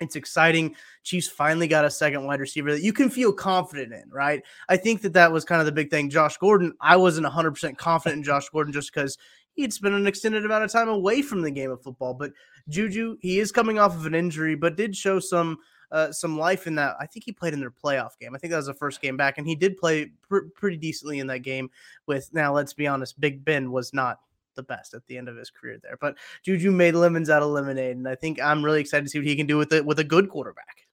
it's 0.00 0.16
exciting. 0.16 0.74
Chiefs 1.02 1.28
finally 1.28 1.68
got 1.68 1.84
a 1.84 1.90
second 1.90 2.24
wide 2.24 2.40
receiver 2.40 2.72
that 2.72 2.82
you 2.82 2.92
can 2.92 3.10
feel 3.10 3.32
confident 3.32 3.92
in, 3.92 4.08
right? 4.10 4.42
I 4.68 4.76
think 4.76 5.02
that 5.02 5.12
that 5.12 5.32
was 5.32 5.44
kind 5.44 5.60
of 5.60 5.66
the 5.66 5.72
big 5.72 5.90
thing. 5.90 6.10
Josh 6.10 6.36
Gordon, 6.36 6.72
I 6.80 6.96
wasn't 6.96 7.26
100% 7.26 7.76
confident 7.76 8.18
in 8.18 8.24
Josh 8.24 8.48
Gordon 8.48 8.72
just 8.72 8.92
because 8.92 9.18
he'd 9.54 9.72
spent 9.72 9.94
an 9.94 10.06
extended 10.06 10.44
amount 10.44 10.64
of 10.64 10.72
time 10.72 10.88
away 10.88 11.22
from 11.22 11.42
the 11.42 11.50
game 11.50 11.70
of 11.70 11.82
football. 11.82 12.14
But 12.14 12.32
Juju, 12.68 13.18
he 13.20 13.38
is 13.38 13.52
coming 13.52 13.78
off 13.78 13.94
of 13.94 14.06
an 14.06 14.14
injury, 14.14 14.54
but 14.54 14.76
did 14.76 14.96
show 14.96 15.20
some 15.20 15.58
uh, 15.94 16.12
some 16.12 16.36
life 16.36 16.66
in 16.66 16.74
that. 16.74 16.96
I 16.98 17.06
think 17.06 17.24
he 17.24 17.32
played 17.32 17.54
in 17.54 17.60
their 17.60 17.70
playoff 17.70 18.18
game. 18.20 18.34
I 18.34 18.38
think 18.38 18.50
that 18.50 18.56
was 18.56 18.66
the 18.66 18.74
first 18.74 19.00
game 19.00 19.16
back, 19.16 19.38
and 19.38 19.46
he 19.46 19.54
did 19.54 19.78
play 19.78 20.10
pr- 20.28 20.48
pretty 20.54 20.76
decently 20.76 21.20
in 21.20 21.28
that 21.28 21.38
game. 21.38 21.70
With 22.06 22.28
now, 22.34 22.52
let's 22.52 22.72
be 22.72 22.88
honest, 22.88 23.20
Big 23.20 23.44
Ben 23.44 23.70
was 23.70 23.94
not 23.94 24.18
the 24.56 24.64
best 24.64 24.92
at 24.92 25.06
the 25.06 25.16
end 25.16 25.28
of 25.28 25.36
his 25.36 25.50
career 25.50 25.78
there. 25.80 25.96
But 26.00 26.16
Juju 26.42 26.72
made 26.72 26.94
lemons 26.94 27.30
out 27.30 27.42
of 27.42 27.50
lemonade, 27.50 27.96
and 27.96 28.08
I 28.08 28.16
think 28.16 28.42
I'm 28.42 28.64
really 28.64 28.80
excited 28.80 29.04
to 29.04 29.08
see 29.08 29.18
what 29.20 29.26
he 29.26 29.36
can 29.36 29.46
do 29.46 29.56
with 29.56 29.72
it 29.72 29.86
with 29.86 30.00
a 30.00 30.04
good 30.04 30.28
quarterback. 30.28 30.86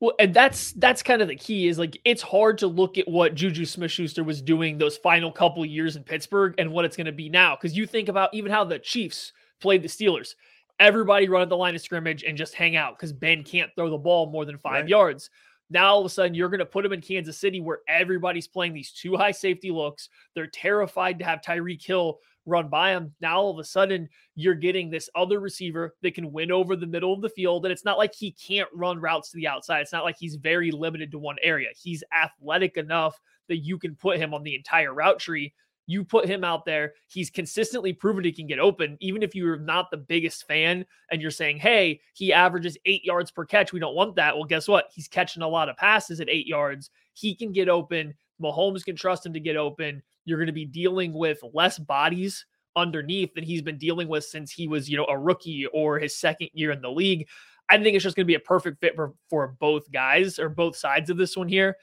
Well, 0.00 0.14
and 0.18 0.32
that's 0.32 0.72
that's 0.72 1.02
kind 1.02 1.20
of 1.20 1.28
the 1.28 1.36
key 1.36 1.68
is 1.68 1.78
like 1.78 1.98
it's 2.04 2.22
hard 2.22 2.58
to 2.58 2.66
look 2.66 2.96
at 2.96 3.08
what 3.08 3.34
Juju 3.34 3.66
Smith 3.66 3.90
Schuster 3.90 4.24
was 4.24 4.40
doing 4.40 4.78
those 4.78 4.96
final 4.96 5.30
couple 5.30 5.64
years 5.64 5.96
in 5.96 6.02
Pittsburgh 6.02 6.54
and 6.56 6.72
what 6.72 6.84
it's 6.86 6.96
going 6.96 7.06
to 7.06 7.12
be 7.12 7.28
now. 7.28 7.56
Because 7.56 7.76
you 7.76 7.86
think 7.86 8.08
about 8.08 8.32
even 8.32 8.50
how 8.50 8.64
the 8.64 8.78
Chiefs 8.78 9.32
played 9.60 9.82
the 9.82 9.88
Steelers. 9.88 10.34
Everybody 10.78 11.28
run 11.28 11.42
at 11.42 11.48
the 11.48 11.56
line 11.56 11.74
of 11.74 11.80
scrimmage 11.80 12.22
and 12.22 12.36
just 12.36 12.54
hang 12.54 12.76
out 12.76 12.96
because 12.96 13.12
Ben 13.12 13.42
can't 13.42 13.70
throw 13.74 13.90
the 13.90 13.96
ball 13.96 14.30
more 14.30 14.44
than 14.44 14.58
five 14.58 14.82
right. 14.82 14.88
yards. 14.88 15.30
Now 15.70 15.94
all 15.94 16.00
of 16.00 16.06
a 16.06 16.10
sudden 16.10 16.34
you're 16.34 16.48
going 16.48 16.60
to 16.60 16.66
put 16.66 16.84
him 16.84 16.92
in 16.92 17.00
Kansas 17.00 17.38
City 17.38 17.60
where 17.60 17.80
everybody's 17.88 18.46
playing 18.46 18.72
these 18.72 18.92
two 18.92 19.16
high 19.16 19.32
safety 19.32 19.70
looks. 19.70 20.08
They're 20.34 20.46
terrified 20.46 21.18
to 21.18 21.24
have 21.24 21.40
Tyreek 21.40 21.84
Hill 21.84 22.18
run 22.44 22.68
by 22.68 22.92
him. 22.92 23.12
Now 23.20 23.40
all 23.40 23.50
of 23.50 23.58
a 23.58 23.64
sudden 23.64 24.08
you're 24.36 24.54
getting 24.54 24.90
this 24.90 25.10
other 25.16 25.40
receiver 25.40 25.96
that 26.02 26.14
can 26.14 26.30
win 26.30 26.52
over 26.52 26.76
the 26.76 26.86
middle 26.86 27.12
of 27.12 27.20
the 27.20 27.30
field. 27.30 27.64
And 27.64 27.72
it's 27.72 27.84
not 27.84 27.98
like 27.98 28.14
he 28.14 28.32
can't 28.32 28.68
run 28.72 29.00
routes 29.00 29.30
to 29.30 29.36
the 29.36 29.48
outside. 29.48 29.80
It's 29.80 29.92
not 29.92 30.04
like 30.04 30.16
he's 30.18 30.36
very 30.36 30.70
limited 30.70 31.10
to 31.10 31.18
one 31.18 31.36
area. 31.42 31.68
He's 31.76 32.04
athletic 32.14 32.76
enough 32.76 33.20
that 33.48 33.58
you 33.58 33.78
can 33.78 33.96
put 33.96 34.18
him 34.18 34.34
on 34.34 34.44
the 34.44 34.54
entire 34.54 34.94
route 34.94 35.18
tree. 35.18 35.52
You 35.86 36.04
put 36.04 36.26
him 36.26 36.42
out 36.42 36.64
there, 36.64 36.94
he's 37.06 37.30
consistently 37.30 37.92
proven 37.92 38.24
he 38.24 38.32
can 38.32 38.46
get 38.46 38.58
open. 38.58 38.96
Even 39.00 39.22
if 39.22 39.34
you're 39.34 39.58
not 39.58 39.90
the 39.90 39.96
biggest 39.96 40.46
fan 40.46 40.84
and 41.10 41.22
you're 41.22 41.30
saying, 41.30 41.58
hey, 41.58 42.00
he 42.12 42.32
averages 42.32 42.76
eight 42.86 43.04
yards 43.04 43.30
per 43.30 43.44
catch, 43.44 43.72
we 43.72 43.80
don't 43.80 43.94
want 43.94 44.16
that. 44.16 44.34
Well, 44.34 44.44
guess 44.44 44.66
what? 44.66 44.86
He's 44.92 45.08
catching 45.08 45.42
a 45.42 45.48
lot 45.48 45.68
of 45.68 45.76
passes 45.76 46.20
at 46.20 46.28
eight 46.28 46.46
yards. 46.46 46.90
He 47.14 47.34
can 47.34 47.52
get 47.52 47.68
open. 47.68 48.14
Mahomes 48.42 48.84
can 48.84 48.96
trust 48.96 49.24
him 49.24 49.32
to 49.32 49.40
get 49.40 49.56
open. 49.56 50.02
You're 50.24 50.38
going 50.38 50.48
to 50.48 50.52
be 50.52 50.66
dealing 50.66 51.12
with 51.12 51.38
less 51.54 51.78
bodies 51.78 52.44
underneath 52.74 53.32
than 53.34 53.44
he's 53.44 53.62
been 53.62 53.78
dealing 53.78 54.08
with 54.08 54.24
since 54.24 54.50
he 54.50 54.68
was, 54.68 54.90
you 54.90 54.96
know, 54.96 55.06
a 55.08 55.18
rookie 55.18 55.66
or 55.72 55.98
his 55.98 56.16
second 56.16 56.50
year 56.52 56.72
in 56.72 56.82
the 56.82 56.90
league. 56.90 57.26
I 57.68 57.78
think 57.78 57.94
it's 57.94 58.04
just 58.04 58.16
going 58.16 58.26
to 58.26 58.28
be 58.28 58.34
a 58.34 58.40
perfect 58.40 58.80
fit 58.80 58.94
for, 58.94 59.14
for 59.30 59.56
both 59.58 59.90
guys 59.90 60.38
or 60.38 60.48
both 60.48 60.76
sides 60.76 61.10
of 61.10 61.16
this 61.16 61.36
one 61.36 61.48
here. 61.48 61.76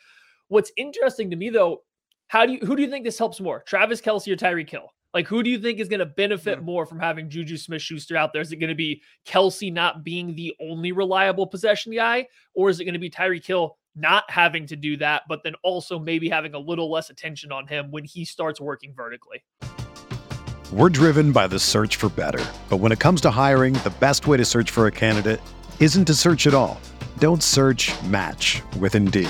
What's 0.50 0.72
interesting 0.77 1.29
to 1.31 1.36
me 1.36 1.50
though, 1.50 1.81
how 2.33 2.47
do 2.47 2.53
you 2.53 2.59
who 2.65 2.75
do 2.75 2.81
you 2.81 2.89
think 2.89 3.05
this 3.05 3.19
helps 3.19 3.39
more? 3.39 3.61
Travis 3.61 4.01
Kelce 4.01 4.27
or 4.33 4.35
Tyreek 4.35 4.67
Hill? 4.67 4.91
Like, 5.13 5.27
who 5.27 5.43
do 5.43 5.51
you 5.51 5.59
think 5.59 5.79
is 5.79 5.87
going 5.87 5.99
to 5.99 6.07
benefit 6.07 6.57
yeah. 6.57 6.63
more 6.63 6.87
from 6.87 6.99
having 6.99 7.29
Juju 7.29 7.57
Smith 7.57 7.83
Schuster 7.83 8.17
out 8.17 8.33
there? 8.33 8.41
Is 8.41 8.51
it 8.51 8.55
going 8.55 8.71
to 8.71 8.75
be 8.75 9.03
Kelce 9.23 9.71
not 9.71 10.03
being 10.03 10.33
the 10.33 10.51
only 10.59 10.91
reliable 10.93 11.45
possession 11.45 11.93
guy, 11.93 12.27
or 12.55 12.71
is 12.71 12.79
it 12.79 12.85
going 12.85 12.93
to 12.93 12.99
be 12.99 13.11
Tyreek 13.11 13.45
Hill 13.45 13.77
not 13.95 14.23
having 14.31 14.65
to 14.65 14.75
do 14.75 14.97
that, 14.97 15.21
but 15.29 15.43
then 15.43 15.53
also 15.61 15.99
maybe 15.99 16.27
having 16.27 16.55
a 16.55 16.59
little 16.59 16.89
less 16.89 17.11
attention 17.11 17.51
on 17.51 17.67
him 17.67 17.91
when 17.91 18.03
he 18.03 18.25
starts 18.25 18.59
working 18.59 18.95
vertically? 18.95 19.43
We're 20.71 20.89
driven 20.89 21.33
by 21.33 21.45
the 21.45 21.59
search 21.59 21.97
for 21.97 22.09
better. 22.09 22.43
But 22.67 22.77
when 22.77 22.91
it 22.91 22.99
comes 22.99 23.21
to 23.21 23.29
hiring, 23.29 23.75
the 23.75 23.93
best 23.99 24.25
way 24.25 24.37
to 24.37 24.45
search 24.45 24.71
for 24.71 24.87
a 24.87 24.91
candidate 24.91 25.39
isn't 25.79 26.05
to 26.05 26.15
search 26.15 26.47
at 26.47 26.55
all. 26.55 26.81
Don't 27.19 27.43
search 27.43 27.93
match 28.05 28.63
with 28.79 28.95
Indeed. 28.95 29.29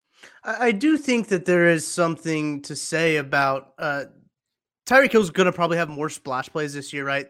I 0.43 0.71
do 0.71 0.97
think 0.97 1.27
that 1.27 1.45
there 1.45 1.67
is 1.67 1.87
something 1.87 2.61
to 2.63 2.75
say 2.75 3.17
about 3.17 3.73
uh, 3.77 4.05
Tyreek 4.85 5.11
Hill's 5.11 5.29
going 5.29 5.45
to 5.45 5.51
probably 5.51 5.77
have 5.77 5.89
more 5.89 6.09
splash 6.09 6.49
plays 6.49 6.73
this 6.73 6.91
year, 6.91 7.05
right? 7.05 7.27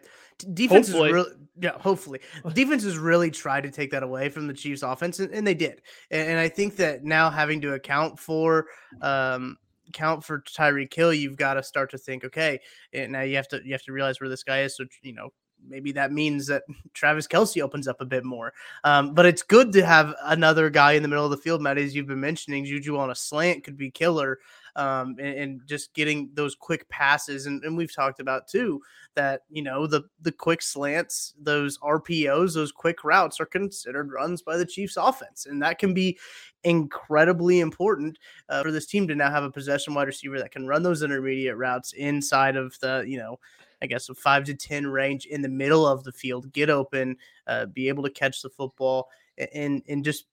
Defense 0.54 0.88
hopefully. 0.88 1.08
is 1.10 1.14
really, 1.14 1.30
yeah, 1.60 1.78
hopefully. 1.78 2.20
Defense 2.54 2.82
has 2.84 2.98
really 2.98 3.30
tried 3.30 3.62
to 3.62 3.70
take 3.70 3.90
that 3.90 4.02
away 4.02 4.28
from 4.28 4.46
the 4.46 4.54
Chiefs 4.54 4.82
offense, 4.82 5.20
and, 5.20 5.32
and 5.32 5.46
they 5.46 5.54
did. 5.54 5.82
And, 6.10 6.30
and, 6.30 6.40
I 6.40 6.48
think 6.48 6.76
that 6.76 7.04
now 7.04 7.30
having 7.30 7.60
to 7.60 7.74
account 7.74 8.18
for, 8.18 8.66
um, 9.02 9.58
count 9.92 10.24
for 10.24 10.40
Tyreek 10.40 10.92
Hill, 10.92 11.12
you've 11.12 11.36
got 11.36 11.54
to 11.54 11.62
start 11.62 11.90
to 11.90 11.98
think, 11.98 12.24
okay, 12.24 12.58
and 12.92 13.12
now 13.12 13.20
you 13.20 13.36
have 13.36 13.48
to 13.48 13.60
you 13.64 13.72
have 13.72 13.82
to 13.82 13.92
realize 13.92 14.20
where 14.20 14.30
this 14.30 14.42
guy 14.42 14.62
is. 14.62 14.76
So 14.76 14.84
you 15.02 15.12
know, 15.12 15.32
maybe 15.66 15.92
that 15.92 16.12
means 16.12 16.46
that 16.46 16.62
Travis 16.94 17.26
Kelce 17.26 17.62
opens 17.62 17.88
up 17.88 18.00
a 18.00 18.06
bit 18.06 18.24
more. 18.24 18.52
Um, 18.84 19.14
but 19.14 19.26
it's 19.26 19.42
good 19.42 19.72
to 19.72 19.84
have 19.84 20.14
another 20.24 20.70
guy 20.70 20.92
in 20.92 21.02
the 21.02 21.08
middle 21.08 21.24
of 21.24 21.30
the 21.30 21.36
field, 21.36 21.62
Matt, 21.62 21.78
as 21.78 21.94
you've 21.94 22.06
been 22.06 22.20
mentioning. 22.20 22.64
Juju 22.64 22.96
on 22.96 23.10
a 23.10 23.14
slant 23.14 23.64
could 23.64 23.76
be 23.76 23.90
killer. 23.90 24.38
Um, 24.74 25.16
and, 25.18 25.38
and, 25.38 25.60
just 25.66 25.92
getting 25.92 26.30
those 26.32 26.54
quick 26.54 26.88
passes. 26.88 27.44
And, 27.44 27.62
and, 27.62 27.76
we've 27.76 27.94
talked 27.94 28.20
about 28.20 28.48
too 28.48 28.80
that 29.14 29.42
you 29.50 29.62
know 29.62 29.86
the 29.86 30.04
the 30.22 30.32
quick 30.32 30.62
slants, 30.62 31.34
those 31.38 31.78
RPOs, 31.80 32.54
those 32.54 32.72
quick 32.72 33.04
routes 33.04 33.38
are 33.38 33.44
considered 33.44 34.10
runs 34.12 34.40
by 34.40 34.56
the 34.56 34.64
Chiefs 34.64 34.96
offense, 34.96 35.44
and 35.44 35.60
that 35.62 35.78
can 35.78 35.92
be 35.92 36.18
incredibly 36.64 37.60
important 37.60 38.18
uh, 38.48 38.62
for 38.62 38.70
this 38.70 38.86
team 38.86 39.06
to 39.08 39.14
now 39.14 39.30
have 39.30 39.44
a 39.44 39.50
possession 39.50 39.94
wide 39.94 40.06
receiver 40.06 40.38
that 40.38 40.52
can 40.52 40.66
run 40.66 40.82
those 40.82 41.02
intermediate 41.02 41.56
routes 41.56 41.92
inside 41.92 42.56
of 42.56 42.78
the 42.80 43.04
you 43.06 43.18
know 43.18 43.38
I 43.82 43.86
guess, 43.86 44.08
a 44.08 44.14
five 44.14 44.44
to 44.44 44.54
10 44.54 44.86
range 44.86 45.26
in 45.26 45.42
the 45.42 45.48
middle 45.48 45.86
of 45.86 46.04
the 46.04 46.12
field, 46.12 46.52
get 46.52 46.70
open, 46.70 47.16
uh, 47.48 47.66
be 47.66 47.88
able 47.88 48.04
to 48.04 48.10
catch 48.10 48.40
the 48.40 48.48
football, 48.48 49.08
and, 49.52 49.82
and 49.88 50.04
just 50.04 50.26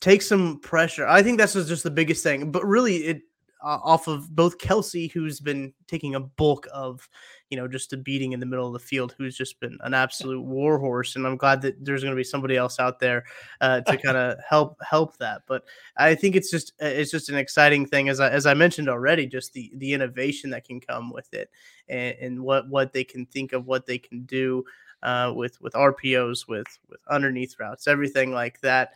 take 0.00 0.22
some 0.22 0.58
pressure. 0.60 1.06
I 1.06 1.22
think 1.22 1.38
that's 1.38 1.52
just 1.52 1.82
the 1.82 1.90
biggest 1.90 2.22
thing. 2.22 2.50
But 2.50 2.64
really, 2.64 2.96
it 2.96 3.22
uh, 3.64 3.78
off 3.82 4.08
of 4.08 4.34
both 4.36 4.58
Kelce, 4.58 5.10
who's 5.10 5.40
been 5.40 5.72
taking 5.88 6.14
a 6.14 6.20
bulk 6.20 6.68
of, 6.72 7.08
you 7.48 7.56
know, 7.56 7.66
just 7.66 7.94
a 7.94 7.96
beating 7.96 8.32
in 8.32 8.40
the 8.40 8.46
middle 8.46 8.66
of 8.66 8.74
the 8.74 8.78
field, 8.78 9.14
who's 9.16 9.36
just 9.36 9.58
been 9.58 9.78
an 9.80 9.94
absolute 9.94 10.42
war 10.42 10.78
horse, 10.78 11.16
and 11.16 11.26
I'm 11.26 11.38
glad 11.38 11.62
that 11.62 11.82
there's 11.82 12.02
going 12.02 12.12
to 12.12 12.16
be 12.16 12.24
somebody 12.24 12.56
else 12.56 12.78
out 12.78 13.00
there 13.00 13.24
uh, 13.62 13.80
to 13.80 13.96
kind 13.96 14.18
of 14.18 14.38
help 14.46 14.76
help 14.82 15.16
that. 15.16 15.42
But 15.46 15.64
I 15.96 16.14
think 16.14 16.36
it's 16.36 16.50
just 16.50 16.72
uh, 16.82 16.86
it's 16.86 17.10
just 17.10 17.30
an 17.30 17.36
exciting 17.36 17.86
thing, 17.86 18.10
as 18.10 18.20
I 18.20 18.28
as 18.28 18.44
I 18.44 18.52
mentioned 18.52 18.90
already, 18.90 19.26
just 19.26 19.54
the 19.54 19.72
the 19.76 19.94
innovation 19.94 20.50
that 20.50 20.64
can 20.64 20.78
come 20.78 21.10
with 21.10 21.32
it, 21.32 21.48
and, 21.88 22.14
and 22.20 22.40
what 22.42 22.68
what 22.68 22.92
they 22.92 23.04
can 23.04 23.24
think 23.24 23.54
of, 23.54 23.66
what 23.66 23.86
they 23.86 23.98
can 23.98 24.24
do 24.26 24.62
uh, 25.02 25.32
with 25.34 25.58
with 25.62 25.72
RPOs, 25.72 26.46
with 26.46 26.78
with 26.90 27.00
underneath 27.08 27.58
routes, 27.58 27.88
everything 27.88 28.30
like 28.32 28.60
that 28.60 28.92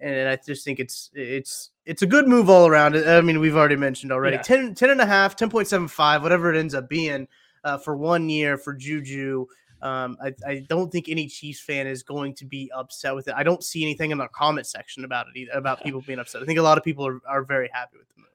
and 0.00 0.28
I 0.28 0.36
just 0.36 0.64
think 0.64 0.78
it's 0.80 1.10
it's 1.14 1.70
it's 1.84 2.02
a 2.02 2.06
good 2.06 2.28
move 2.28 2.48
all 2.48 2.66
around. 2.66 2.96
I 2.96 3.20
mean, 3.20 3.40
we've 3.40 3.56
already 3.56 3.76
mentioned 3.76 4.12
already 4.12 4.36
yeah. 4.36 4.42
10, 4.42 4.74
10 4.74 4.90
and 4.90 5.00
a 5.00 5.06
half, 5.06 5.36
10.75, 5.36 6.22
whatever 6.22 6.52
it 6.52 6.58
ends 6.58 6.74
up 6.74 6.88
being 6.88 7.26
uh, 7.64 7.76
for 7.78 7.96
one 7.96 8.28
year 8.28 8.56
for 8.56 8.72
Juju. 8.72 9.46
Um, 9.82 10.16
I, 10.22 10.32
I, 10.46 10.66
don't 10.68 10.92
think 10.92 11.08
any 11.08 11.26
Chiefs 11.26 11.58
fan 11.58 11.88
is 11.88 12.04
going 12.04 12.34
to 12.34 12.44
be 12.44 12.70
upset 12.72 13.16
with 13.16 13.26
it. 13.26 13.34
I 13.36 13.42
don't 13.42 13.64
see 13.64 13.82
anything 13.82 14.12
in 14.12 14.18
the 14.18 14.28
comment 14.28 14.68
section 14.68 15.04
about 15.04 15.26
it 15.26 15.36
either, 15.36 15.50
about 15.54 15.82
people 15.82 16.00
being 16.00 16.20
upset. 16.20 16.40
I 16.40 16.44
think 16.44 16.60
a 16.60 16.62
lot 16.62 16.78
of 16.78 16.84
people 16.84 17.04
are, 17.04 17.18
are 17.28 17.42
very 17.42 17.68
happy 17.72 17.98
with 17.98 18.08
the 18.10 18.20
move. 18.20 18.28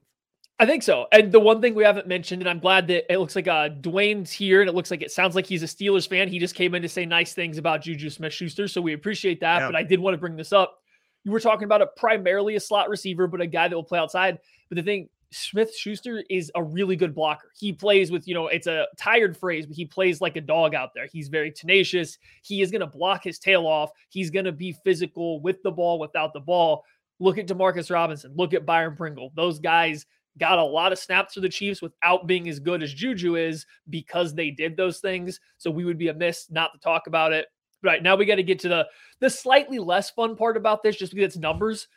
I 0.60 0.66
think 0.66 0.84
so. 0.84 1.08
And 1.14 1.32
the 1.32 1.40
one 1.40 1.62
thing 1.62 1.74
we 1.74 1.86
haven't 1.86 2.06
mentioned, 2.06 2.42
and 2.42 2.50
I'm 2.50 2.60
glad 2.60 2.88
that 2.88 3.10
it 3.10 3.18
looks 3.20 3.34
like 3.34 3.48
uh, 3.48 3.70
Dwayne's 3.70 4.30
here, 4.30 4.60
and 4.60 4.70
it 4.70 4.76
looks 4.76 4.92
like 4.92 5.02
it 5.02 5.12
sounds 5.12 5.36
like 5.36 5.46
he's 5.46 5.64
a 5.64 5.68
Steelers 5.68 6.06
fan. 6.06 6.28
He 6.28 6.38
just 6.38 6.54
came 6.54 6.76
in 6.76 6.82
to 6.82 6.90
say 6.90 7.06
nice 7.06 7.34
things 7.34 7.58
about 7.58 7.82
Juju 7.82 8.10
Smith 8.10 8.34
Schuster. 8.34 8.68
So 8.68 8.82
we 8.82 8.92
appreciate 8.92 9.40
that. 9.40 9.60
Yeah. 9.60 9.68
But 9.68 9.78
I 9.78 9.84
did 9.84 10.02
want 10.02 10.16
to 10.16 10.18
bring 10.18 10.36
this 10.36 10.52
up 10.52 10.80
you 11.28 11.34
were 11.34 11.42
talking 11.42 11.66
about 11.66 11.82
a 11.82 11.88
primarily 11.88 12.56
a 12.56 12.60
slot 12.60 12.88
receiver, 12.88 13.28
but 13.28 13.42
a 13.42 13.48
guy 13.48 13.68
that 13.68 13.76
will 13.76 13.84
play 13.84 14.00
outside. 14.00 14.40
But 14.70 14.78
the 14.78 14.82
thing, 14.82 15.10
Smith 15.30 15.76
Schuster 15.76 16.24
is 16.30 16.50
a 16.56 16.64
really 16.64 16.96
good 16.96 17.14
blocker. 17.14 17.52
He 17.60 17.74
plays 17.74 18.12
with, 18.12 18.30
you 18.30 18.34
know, 18.34 18.48
it's 18.48 18.66
a 18.66 18.88
tired 18.98 19.36
phrase, 19.36 19.66
but 19.66 19.76
he 19.76 19.84
plays 19.84 20.22
like 20.22 20.38
a 20.38 20.42
dog 20.42 20.74
out 20.74 20.92
there. 20.96 21.06
He's 21.12 21.28
very 21.28 21.52
tenacious. 21.52 22.18
He 22.44 22.62
is 22.62 22.72
going 22.72 22.80
to 22.80 22.88
block 22.88 23.26
his 23.26 23.40
tail 23.40 23.68
off. 23.68 23.92
He's 24.08 24.30
going 24.30 24.46
to 24.46 24.54
be 24.54 24.72
physical 24.86 25.42
with 25.42 25.62
the 25.64 25.72
ball, 25.72 26.00
without 26.00 26.32
the 26.32 26.40
ball. 26.40 26.86
Look 27.20 27.38
at 27.38 27.48
Demarcus 27.48 27.92
Robinson. 27.92 28.32
Look 28.38 28.54
at 28.54 28.66
Byron 28.66 28.96
Pringle. 28.96 29.34
Those 29.36 29.60
guys 29.60 30.06
got 30.38 30.60
a 30.60 30.64
lot 30.64 30.94
of 30.94 31.00
snaps 31.00 31.34
for 31.34 31.42
the 31.42 31.50
Chiefs 31.50 31.82
without 31.82 32.26
being 32.26 32.48
as 32.48 32.62
good 32.62 32.82
as 32.82 32.94
Juju 32.94 33.36
is 33.36 33.66
because 33.90 34.34
they 34.34 34.50
did 34.50 34.78
those 34.78 35.00
things. 35.00 35.42
So 35.58 35.70
we 35.70 35.84
would 35.84 35.98
be 35.98 36.08
amiss 36.08 36.50
not 36.50 36.72
to 36.72 36.80
talk 36.80 37.08
about 37.08 37.34
it. 37.34 37.48
Right 37.84 38.02
now 38.02 38.16
we 38.16 38.26
got 38.26 38.36
to 38.36 38.44
get 38.44 38.60
to 38.60 38.70
the 38.70 38.88
the 39.20 39.30
slightly 39.30 39.80
less 39.80 40.10
fun 40.10 40.36
part 40.36 40.58
about 40.58 40.84
this, 40.84 40.96
just 40.96 41.14
because 41.14 41.36
it's 41.36 41.38
numbers. 41.38 41.88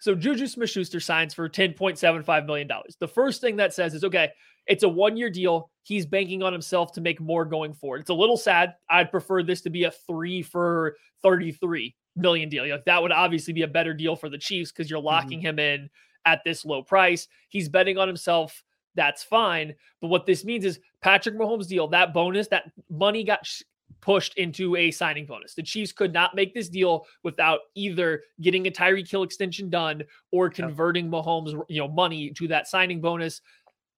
So 0.00 0.14
Juju 0.14 0.46
Smith 0.46 0.70
Schuster 0.70 0.98
signs 0.98 1.34
for 1.34 1.46
$10.75 1.48 2.46
million. 2.46 2.68
The 3.00 3.08
first 3.08 3.42
thing 3.42 3.56
that 3.56 3.74
says 3.74 3.92
is 3.92 4.02
okay, 4.02 4.30
it's 4.66 4.82
a 4.82 4.88
one 4.88 5.16
year 5.16 5.30
deal. 5.30 5.70
He's 5.82 6.06
banking 6.06 6.42
on 6.42 6.52
himself 6.52 6.92
to 6.92 7.00
make 7.00 7.20
more 7.20 7.44
going 7.44 7.74
forward. 7.74 8.00
It's 8.00 8.10
a 8.10 8.14
little 8.14 8.36
sad. 8.36 8.74
I'd 8.88 9.10
prefer 9.10 9.42
this 9.42 9.60
to 9.62 9.70
be 9.70 9.84
a 9.84 9.90
three 9.90 10.42
for 10.42 10.96
33 11.22 11.94
million 12.16 12.48
deal. 12.48 12.68
Like 12.68 12.84
that 12.86 13.02
would 13.02 13.12
obviously 13.12 13.52
be 13.52 13.62
a 13.62 13.68
better 13.68 13.94
deal 13.94 14.16
for 14.16 14.28
the 14.28 14.38
Chiefs 14.38 14.72
because 14.72 14.90
you're 14.90 15.00
mm-hmm. 15.00 15.06
locking 15.06 15.38
mm-hmm. 15.40 15.48
him 15.48 15.58
in 15.58 15.90
at 16.24 16.42
this 16.44 16.64
low 16.64 16.82
price. 16.82 17.28
He's 17.48 17.68
betting 17.68 17.98
on 17.98 18.08
himself. 18.08 18.62
That's 18.94 19.22
fine. 19.22 19.74
But 20.00 20.08
what 20.08 20.26
this 20.26 20.44
means 20.44 20.64
is 20.64 20.80
Patrick 21.00 21.36
Mahomes 21.36 21.68
deal, 21.68 21.88
that 21.88 22.12
bonus, 22.12 22.48
that 22.48 22.70
money 22.90 23.24
got 23.24 23.48
pushed 24.00 24.36
into 24.36 24.76
a 24.76 24.90
signing 24.90 25.26
bonus. 25.26 25.54
The 25.54 25.62
Chiefs 25.62 25.92
could 25.92 26.12
not 26.12 26.34
make 26.34 26.54
this 26.54 26.68
deal 26.68 27.06
without 27.22 27.60
either 27.74 28.22
getting 28.40 28.66
a 28.66 28.70
Tyreek 28.70 29.10
Hill 29.10 29.22
extension 29.22 29.70
done 29.70 30.02
or 30.30 30.50
converting 30.50 31.10
Mahomes, 31.10 31.60
you 31.68 31.80
know, 31.80 31.88
money 31.88 32.30
to 32.30 32.48
that 32.48 32.68
signing 32.68 33.00
bonus. 33.00 33.40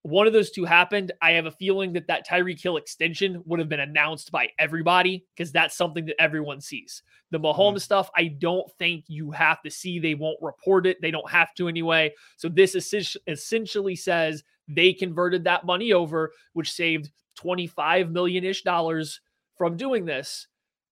One 0.02 0.26
of 0.26 0.32
those 0.32 0.50
two 0.50 0.64
happened. 0.64 1.12
I 1.22 1.32
have 1.32 1.46
a 1.46 1.52
feeling 1.52 1.92
that 1.92 2.08
that 2.08 2.26
Tyreek 2.26 2.60
Hill 2.60 2.76
extension 2.76 3.40
would 3.46 3.60
have 3.60 3.68
been 3.68 3.80
announced 3.80 4.32
by 4.32 4.48
everybody 4.58 5.24
because 5.36 5.52
that's 5.52 5.76
something 5.76 6.06
that 6.06 6.20
everyone 6.20 6.60
sees. 6.60 7.02
The 7.30 7.38
Mahomes 7.38 7.56
mm-hmm. 7.56 7.78
stuff, 7.78 8.10
I 8.16 8.26
don't 8.26 8.68
think 8.78 9.04
you 9.06 9.30
have 9.30 9.62
to 9.62 9.70
see. 9.70 10.00
They 10.00 10.14
won't 10.14 10.38
report 10.42 10.86
it. 10.86 11.00
They 11.00 11.12
don't 11.12 11.30
have 11.30 11.54
to 11.54 11.68
anyway. 11.68 12.12
So 12.36 12.48
this 12.48 12.74
essentially 12.74 13.94
says 13.94 14.42
they 14.66 14.92
converted 14.92 15.44
that 15.44 15.64
money 15.64 15.92
over, 15.92 16.32
which 16.52 16.72
saved 16.72 17.10
25 17.36 18.10
million 18.10 18.44
ish 18.44 18.62
dollars 18.62 19.20
from 19.62 19.76
doing 19.76 20.04
this. 20.04 20.48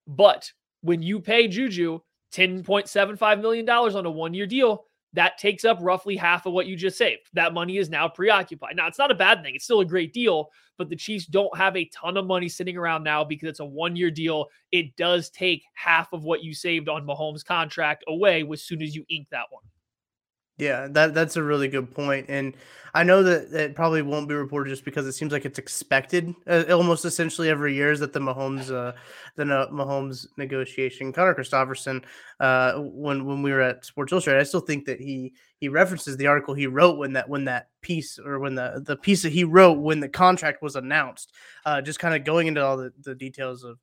But 0.07 0.53
when 0.83 1.03
you 1.03 1.19
pay 1.19 1.49
Juju 1.49 1.99
$10.75 2.33 3.41
million 3.41 3.69
on 3.69 4.07
a 4.07 4.11
one 4.12 4.33
year 4.33 4.47
deal, 4.47 4.85
that 5.12 5.39
takes 5.39 5.65
up 5.65 5.79
roughly 5.81 6.15
half 6.15 6.47
of 6.47 6.53
what 6.53 6.69
you 6.69 6.77
just 6.77 6.97
saved. 6.97 7.23
That 7.33 7.53
money 7.53 7.79
is 7.79 7.91
now 7.91 8.09
preoccupied. 8.09 8.77
Now, 8.77 8.87
it's 8.87 8.97
not 8.97 9.11
a 9.11 9.17
bad 9.17 9.43
thing. 9.43 9.57
It's 9.57 9.65
still 9.65 9.81
a 9.81 9.85
great 9.85 10.12
deal, 10.12 10.50
but 10.79 10.89
the 10.89 10.95
Chiefs 10.95 11.27
don't 11.27 11.57
have 11.57 11.77
a 11.77 11.91
ton 11.93 12.17
of 12.17 12.27
money 12.27 12.49
sitting 12.49 12.77
around 12.77 13.03
now 13.03 13.25
because 13.25 13.49
it's 13.49 13.59
a 13.59 13.65
one 13.65 13.97
year 13.97 14.09
deal. 14.09 14.47
It 14.71 14.95
does 14.95 15.31
take 15.31 15.65
half 15.75 16.12
of 16.12 16.23
what 16.23 16.45
you 16.45 16.55
saved 16.55 16.89
on 16.89 17.05
Mahomes' 17.05 17.45
contract 17.45 18.05
away 18.07 18.47
as 18.53 18.62
soon 18.62 18.83
as 18.83 18.95
you 18.95 19.05
ink 19.11 19.27
that 19.33 19.47
one. 19.50 19.65
Yeah, 20.61 20.88
that 20.90 21.14
that's 21.14 21.37
a 21.37 21.43
really 21.43 21.69
good 21.69 21.95
point, 21.95 22.26
and 22.29 22.55
I 22.93 23.02
know 23.05 23.23
that 23.23 23.52
it 23.52 23.75
probably 23.75 24.02
won't 24.02 24.29
be 24.29 24.35
reported 24.35 24.71
just 24.71 24.85
because 24.85 25.07
it 25.07 25.12
seems 25.12 25.33
like 25.33 25.45
it's 25.45 25.59
expected 25.59 26.35
uh, 26.47 26.64
almost 26.71 27.05
essentially 27.05 27.49
every 27.49 27.75
year 27.75 27.93
is 27.93 28.00
that 28.00 28.12
the 28.12 28.21
Mahomes 28.21 28.71
uh, 28.71 28.93
the 29.37 29.43
uh, 29.43 29.71
Mahomes 29.71 30.26
negotiation. 30.37 31.12
Connor 31.12 31.35
Christopherson, 31.35 32.02
uh, 32.40 32.75
when 32.79 33.25
when 33.25 33.43
we 33.43 33.52
were 33.52 33.61
at 33.61 33.85
Sports 33.85 34.12
Illustrated, 34.12 34.40
I 34.40 34.45
still 34.45 34.61
think 34.61 34.87
that 34.87 35.00
he 35.00 35.33
he 35.59 35.69
references 35.69 36.17
the 36.17 36.26
article 36.26 36.55
he 36.55 36.67
wrote 36.67 36.99
when 36.99 37.12
that 37.14 37.29
when 37.29 37.45
that 37.45 37.69
piece 37.81 38.19
or 38.19 38.38
when 38.38 38.55
the 38.55 38.83
the 38.85 38.97
piece 38.97 39.23
that 39.23 39.33
he 39.33 39.45
wrote 39.45 39.79
when 39.79 40.00
the 40.00 40.09
contract 40.09 40.62
was 40.62 40.76
announced, 40.76 41.33
uh, 41.64 41.81
just 41.81 42.00
kind 42.00 42.14
of 42.14 42.25
going 42.25 42.49
into 42.49 42.64
all 42.64 42.76
the, 42.76 42.93
the 43.02 43.14
details 43.14 43.64
of 43.64 43.79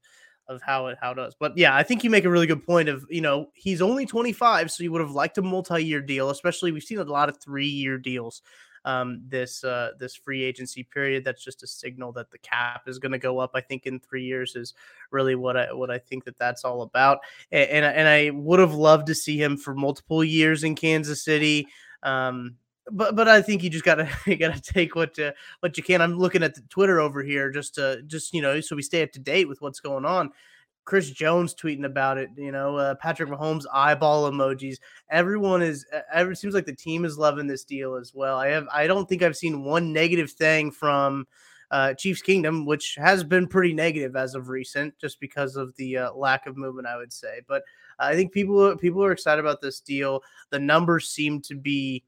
of 0.47 0.61
how 0.61 0.87
it 0.87 0.97
how 1.01 1.11
it 1.11 1.15
does. 1.15 1.35
But 1.39 1.57
yeah, 1.57 1.75
I 1.75 1.83
think 1.83 2.03
you 2.03 2.09
make 2.09 2.25
a 2.25 2.29
really 2.29 2.47
good 2.47 2.65
point 2.65 2.89
of, 2.89 3.05
you 3.09 3.21
know, 3.21 3.49
he's 3.53 3.81
only 3.81 4.05
25, 4.05 4.71
so 4.71 4.83
you 4.83 4.91
would 4.91 5.01
have 5.01 5.11
liked 5.11 5.37
a 5.37 5.41
multi-year 5.41 6.01
deal, 6.01 6.29
especially 6.29 6.71
we've 6.71 6.83
seen 6.83 6.99
a 6.99 7.03
lot 7.03 7.29
of 7.29 7.37
three-year 7.41 7.97
deals 7.97 8.41
um, 8.87 9.21
this 9.27 9.65
uh, 9.65 9.91
this 9.99 10.15
free 10.15 10.43
agency 10.43 10.83
period. 10.83 11.25
That's 11.25 11.43
just 11.43 11.61
a 11.61 11.67
signal 11.67 12.13
that 12.13 12.31
the 12.31 12.37
cap 12.37 12.83
is 12.87 12.99
going 12.99 13.11
to 13.11 13.17
go 13.17 13.37
up. 13.37 13.51
I 13.53 13.59
think 13.59 13.85
in 13.85 13.99
three 13.99 14.23
years 14.23 14.55
is 14.55 14.73
really 15.11 15.35
what 15.35 15.57
I 15.57 15.73
what 15.73 15.91
I 15.91 15.97
think 15.97 16.23
that 16.23 16.39
that's 16.39 16.63
all 16.63 16.81
about. 16.81 17.19
And 17.51 17.69
and, 17.69 17.85
and 17.85 18.07
I 18.07 18.29
would 18.29 18.61
have 18.61 18.73
loved 18.73 19.07
to 19.07 19.15
see 19.15 19.41
him 19.41 19.57
for 19.57 19.75
multiple 19.75 20.23
years 20.23 20.63
in 20.63 20.75
Kansas 20.75 21.21
City. 21.21 21.67
Um, 22.01 22.55
but 22.91 23.15
but 23.15 23.27
I 23.27 23.41
think 23.41 23.63
you 23.63 23.69
just 23.69 23.85
gotta 23.85 24.09
you 24.25 24.35
gotta 24.35 24.61
take 24.61 24.95
what 24.95 25.17
uh, 25.19 25.31
what 25.59 25.77
you 25.77 25.83
can. 25.83 26.01
I'm 26.01 26.17
looking 26.17 26.43
at 26.43 26.55
the 26.55 26.61
Twitter 26.69 26.99
over 26.99 27.23
here 27.23 27.51
just 27.51 27.75
to 27.75 28.01
just 28.07 28.33
you 28.33 28.41
know 28.41 28.59
so 28.61 28.75
we 28.75 28.81
stay 28.81 29.03
up 29.03 29.11
to 29.13 29.19
date 29.19 29.47
with 29.47 29.61
what's 29.61 29.79
going 29.79 30.05
on. 30.05 30.31
Chris 30.85 31.11
Jones 31.11 31.53
tweeting 31.53 31.83
about 31.83 32.17
it, 32.17 32.29
you 32.37 32.49
know, 32.49 32.77
uh, 32.77 32.95
Patrick 32.95 33.29
Mahomes 33.29 33.65
eyeball 33.73 34.31
emojis. 34.31 34.77
Everyone 35.11 35.61
is. 35.61 35.85
Ever 36.13 36.33
seems 36.33 36.53
like 36.53 36.65
the 36.65 36.73
team 36.73 37.03
is 37.03 37.17
loving 37.17 37.45
this 37.45 37.65
deal 37.65 37.95
as 37.95 38.13
well. 38.13 38.37
I 38.37 38.47
have. 38.47 38.67
I 38.73 38.87
don't 38.87 39.07
think 39.07 39.21
I've 39.21 39.35
seen 39.35 39.65
one 39.65 39.91
negative 39.91 40.31
thing 40.31 40.71
from 40.71 41.27
uh, 41.71 41.93
Chiefs 41.93 42.21
Kingdom, 42.21 42.65
which 42.65 42.95
has 42.95 43.21
been 43.25 43.47
pretty 43.47 43.73
negative 43.73 44.15
as 44.15 44.33
of 44.33 44.47
recent, 44.47 44.97
just 44.97 45.19
because 45.19 45.57
of 45.57 45.75
the 45.75 45.97
uh, 45.97 46.13
lack 46.13 46.47
of 46.47 46.55
movement. 46.55 46.87
I 46.87 46.95
would 46.95 47.11
say, 47.11 47.41
but 47.49 47.63
I 47.99 48.15
think 48.15 48.31
people 48.31 48.77
people 48.77 49.03
are 49.03 49.11
excited 49.11 49.41
about 49.41 49.59
this 49.59 49.81
deal. 49.81 50.21
The 50.51 50.59
numbers 50.59 51.09
seem 51.09 51.41
to 51.41 51.55
be 51.55 52.05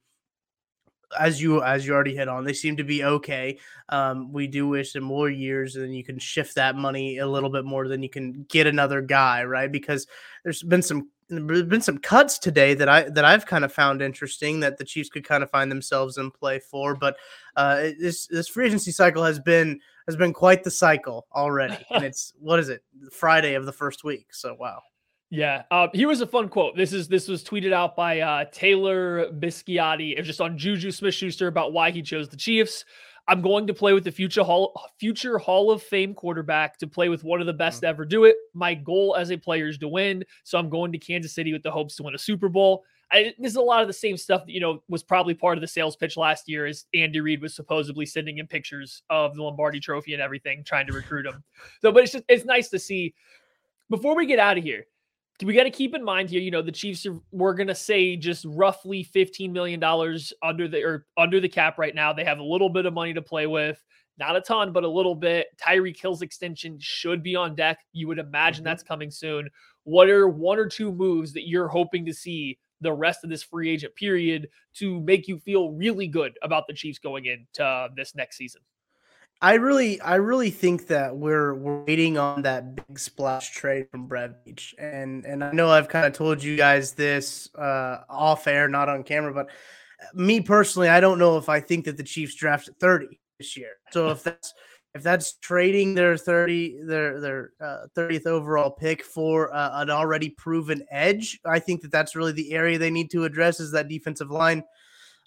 as 1.17 1.41
you 1.41 1.63
as 1.63 1.85
you 1.85 1.93
already 1.93 2.15
hit 2.15 2.27
on, 2.27 2.43
they 2.43 2.53
seem 2.53 2.77
to 2.77 2.83
be 2.83 3.03
okay. 3.03 3.57
Um, 3.89 4.31
we 4.31 4.47
do 4.47 4.67
wish 4.67 4.93
them 4.93 5.03
more 5.03 5.29
years, 5.29 5.75
and 5.75 5.95
you 5.95 6.03
can 6.03 6.19
shift 6.19 6.55
that 6.55 6.75
money 6.75 7.17
a 7.17 7.27
little 7.27 7.49
bit 7.49 7.65
more 7.65 7.87
than 7.87 8.03
you 8.03 8.09
can 8.09 8.45
get 8.49 8.67
another 8.67 9.01
guy, 9.01 9.43
right? 9.43 9.71
Because 9.71 10.07
there's 10.43 10.63
been 10.63 10.81
some 10.81 11.09
there's 11.29 11.63
been 11.63 11.81
some 11.81 11.99
cuts 11.99 12.39
today 12.39 12.73
that 12.73 12.89
I 12.89 13.03
that 13.09 13.25
I've 13.25 13.45
kind 13.45 13.63
of 13.63 13.71
found 13.71 14.01
interesting 14.01 14.59
that 14.61 14.77
the 14.77 14.85
Chiefs 14.85 15.09
could 15.09 15.27
kind 15.27 15.43
of 15.43 15.49
find 15.49 15.71
themselves 15.71 16.17
in 16.17 16.31
play 16.31 16.59
for. 16.59 16.95
But 16.95 17.17
uh, 17.55 17.89
this 17.99 18.27
this 18.27 18.47
free 18.47 18.67
agency 18.67 18.91
cycle 18.91 19.23
has 19.23 19.39
been 19.39 19.79
has 20.07 20.15
been 20.15 20.33
quite 20.33 20.63
the 20.63 20.71
cycle 20.71 21.27
already, 21.33 21.77
and 21.91 22.03
it's 22.03 22.33
what 22.39 22.59
is 22.59 22.69
it 22.69 22.83
Friday 23.11 23.55
of 23.55 23.65
the 23.65 23.73
first 23.73 24.03
week? 24.03 24.33
So 24.33 24.55
wow. 24.59 24.81
Yeah. 25.29 25.63
Uh, 25.69 25.87
here 25.93 26.07
was 26.07 26.21
a 26.21 26.27
fun 26.27 26.49
quote. 26.49 26.75
This 26.75 26.91
is 26.91 27.07
this 27.07 27.27
was 27.27 27.43
tweeted 27.43 27.71
out 27.71 27.95
by 27.95 28.19
uh, 28.19 28.45
Taylor 28.51 29.31
Bisciotti. 29.31 30.13
It 30.13 30.19
was 30.19 30.27
just 30.27 30.41
on 30.41 30.57
Juju 30.57 30.91
Smith 30.91 31.13
Schuster 31.13 31.47
about 31.47 31.71
why 31.71 31.91
he 31.91 32.01
chose 32.01 32.29
the 32.29 32.37
Chiefs. 32.37 32.83
I'm 33.27 33.43
going 33.43 33.67
to 33.67 33.75
play 33.75 33.93
with 33.93 34.03
the 34.03 34.11
future 34.11 34.43
Hall 34.43 34.73
future 34.99 35.37
Hall 35.37 35.69
of 35.69 35.83
Fame 35.83 36.15
quarterback 36.15 36.79
to 36.79 36.87
play 36.87 37.09
with 37.09 37.23
one 37.23 37.41
of 37.41 37.45
the 37.45 37.53
best 37.53 37.77
mm-hmm. 37.77 37.85
to 37.85 37.89
ever 37.89 38.05
do 38.05 38.23
it. 38.23 38.37
My 38.55 38.73
goal 38.73 39.15
as 39.15 39.29
a 39.31 39.37
player 39.37 39.67
is 39.67 39.77
to 39.79 39.87
win, 39.87 40.23
so 40.43 40.57
I'm 40.57 40.67
going 40.67 40.91
to 40.93 40.97
Kansas 40.97 41.35
City 41.35 41.53
with 41.53 41.61
the 41.61 41.69
hopes 41.69 41.95
to 41.97 42.03
win 42.03 42.15
a 42.15 42.19
Super 42.19 42.49
Bowl. 42.49 42.83
I, 43.11 43.33
this 43.37 43.51
is 43.51 43.57
a 43.57 43.61
lot 43.61 43.81
of 43.81 43.87
the 43.87 43.93
same 43.93 44.17
stuff 44.17 44.47
that 44.47 44.51
you 44.51 44.59
know 44.59 44.81
was 44.89 45.03
probably 45.03 45.35
part 45.35 45.59
of 45.59 45.61
the 45.61 45.67
sales 45.67 45.95
pitch 45.95 46.17
last 46.17 46.49
year, 46.49 46.65
as 46.65 46.85
Andy 46.95 47.19
Reid 47.19 47.39
was 47.39 47.55
supposedly 47.55 48.07
sending 48.07 48.39
him 48.39 48.47
pictures 48.47 49.03
of 49.11 49.35
the 49.35 49.43
Lombardi 49.43 49.79
Trophy 49.79 50.13
and 50.13 50.23
everything, 50.23 50.63
trying 50.63 50.87
to 50.87 50.93
recruit 50.93 51.27
him. 51.27 51.43
So, 51.83 51.91
but 51.91 52.03
it's 52.03 52.13
just 52.13 52.25
it's 52.27 52.45
nice 52.45 52.69
to 52.69 52.79
see. 52.79 53.13
Before 53.91 54.15
we 54.15 54.25
get 54.25 54.39
out 54.39 54.57
of 54.57 54.63
here, 54.63 54.85
we 55.43 55.53
got 55.53 55.63
to 55.63 55.69
keep 55.69 55.95
in 55.95 56.03
mind 56.03 56.29
here, 56.29 56.41
you 56.41 56.51
know, 56.51 56.61
the 56.61 56.71
Chiefs 56.71 57.05
are, 57.05 57.17
we're 57.31 57.53
going 57.53 57.67
to 57.67 57.75
say 57.75 58.15
just 58.15 58.45
roughly 58.47 59.07
$15 59.15 59.51
million 59.51 59.81
under 60.43 60.67
the 60.67 60.83
or 60.83 61.05
under 61.17 61.39
the 61.39 61.47
cap 61.47 61.77
right 61.77 61.95
now. 61.95 62.11
They 62.11 62.25
have 62.25 62.39
a 62.39 62.43
little 62.43 62.69
bit 62.69 62.85
of 62.85 62.93
money 62.93 63.13
to 63.13 63.21
play 63.21 63.47
with, 63.47 63.81
not 64.17 64.35
a 64.35 64.41
ton, 64.41 64.73
but 64.73 64.83
a 64.83 64.89
little 64.89 65.15
bit. 65.15 65.47
Tyreek 65.57 65.99
Hill's 65.99 66.21
extension 66.21 66.77
should 66.79 67.23
be 67.23 67.35
on 67.35 67.55
deck. 67.55 67.79
You 67.93 68.07
would 68.07 68.19
imagine 68.19 68.63
mm-hmm. 68.63 68.69
that's 68.69 68.83
coming 68.83 69.09
soon. 69.09 69.49
What 69.83 70.09
are 70.09 70.27
one 70.27 70.59
or 70.59 70.67
two 70.67 70.91
moves 70.91 71.31
that 71.33 71.47
you're 71.47 71.69
hoping 71.69 72.05
to 72.05 72.13
see 72.13 72.59
the 72.81 72.93
rest 72.93 73.23
of 73.23 73.29
this 73.29 73.43
free 73.43 73.69
agent 73.69 73.95
period 73.95 74.49
to 74.75 74.99
make 75.01 75.27
you 75.27 75.37
feel 75.39 75.71
really 75.71 76.07
good 76.07 76.37
about 76.41 76.67
the 76.67 76.73
Chiefs 76.73 76.99
going 76.99 77.25
into 77.25 77.87
this 77.95 78.13
next 78.13 78.37
season? 78.37 78.61
I 79.41 79.53
really, 79.53 80.01
I 80.01 80.15
really 80.15 80.49
think 80.49 80.87
that 80.87 81.15
we're, 81.15 81.53
we're 81.53 81.83
waiting 81.85 82.17
on 82.17 82.41
that 82.41 82.75
big 82.75 82.99
splash 82.99 83.51
trade 83.51 83.87
from 83.89 84.07
Brett 84.07 84.45
Veach, 84.45 84.73
and 84.77 85.25
and 85.25 85.43
I 85.43 85.51
know 85.53 85.69
I've 85.69 85.87
kind 85.87 86.05
of 86.05 86.11
told 86.11 86.43
you 86.43 86.57
guys 86.57 86.91
this 86.91 87.49
uh, 87.55 88.01
off 88.09 88.47
air, 88.47 88.67
not 88.67 88.89
on 88.89 89.03
camera, 89.03 89.33
but 89.33 89.49
me 90.13 90.41
personally, 90.41 90.89
I 90.89 90.99
don't 90.99 91.19
know 91.19 91.37
if 91.37 91.47
I 91.47 91.61
think 91.61 91.85
that 91.85 91.95
the 91.95 92.03
Chiefs 92.03 92.35
drafted 92.35 92.77
thirty 92.79 93.19
this 93.37 93.55
year. 93.55 93.71
So 93.91 94.09
if 94.09 94.23
that's 94.23 94.53
if 94.93 95.03
that's 95.03 95.37
trading 95.37 95.95
their 95.95 96.17
thirty 96.17 96.81
their 96.83 97.21
their 97.21 97.51
uh, 97.61 97.83
thirtieth 97.95 98.27
uh, 98.27 98.31
overall 98.31 98.71
pick 98.71 99.03
for 99.03 99.53
uh, 99.53 99.81
an 99.81 99.89
already 99.89 100.31
proven 100.31 100.83
edge, 100.91 101.39
I 101.45 101.59
think 101.59 101.81
that 101.83 101.91
that's 101.91 102.13
really 102.13 102.33
the 102.33 102.51
area 102.51 102.77
they 102.77 102.91
need 102.91 103.09
to 103.11 103.23
address 103.23 103.61
is 103.61 103.71
that 103.71 103.87
defensive 103.87 104.31
line 104.31 104.63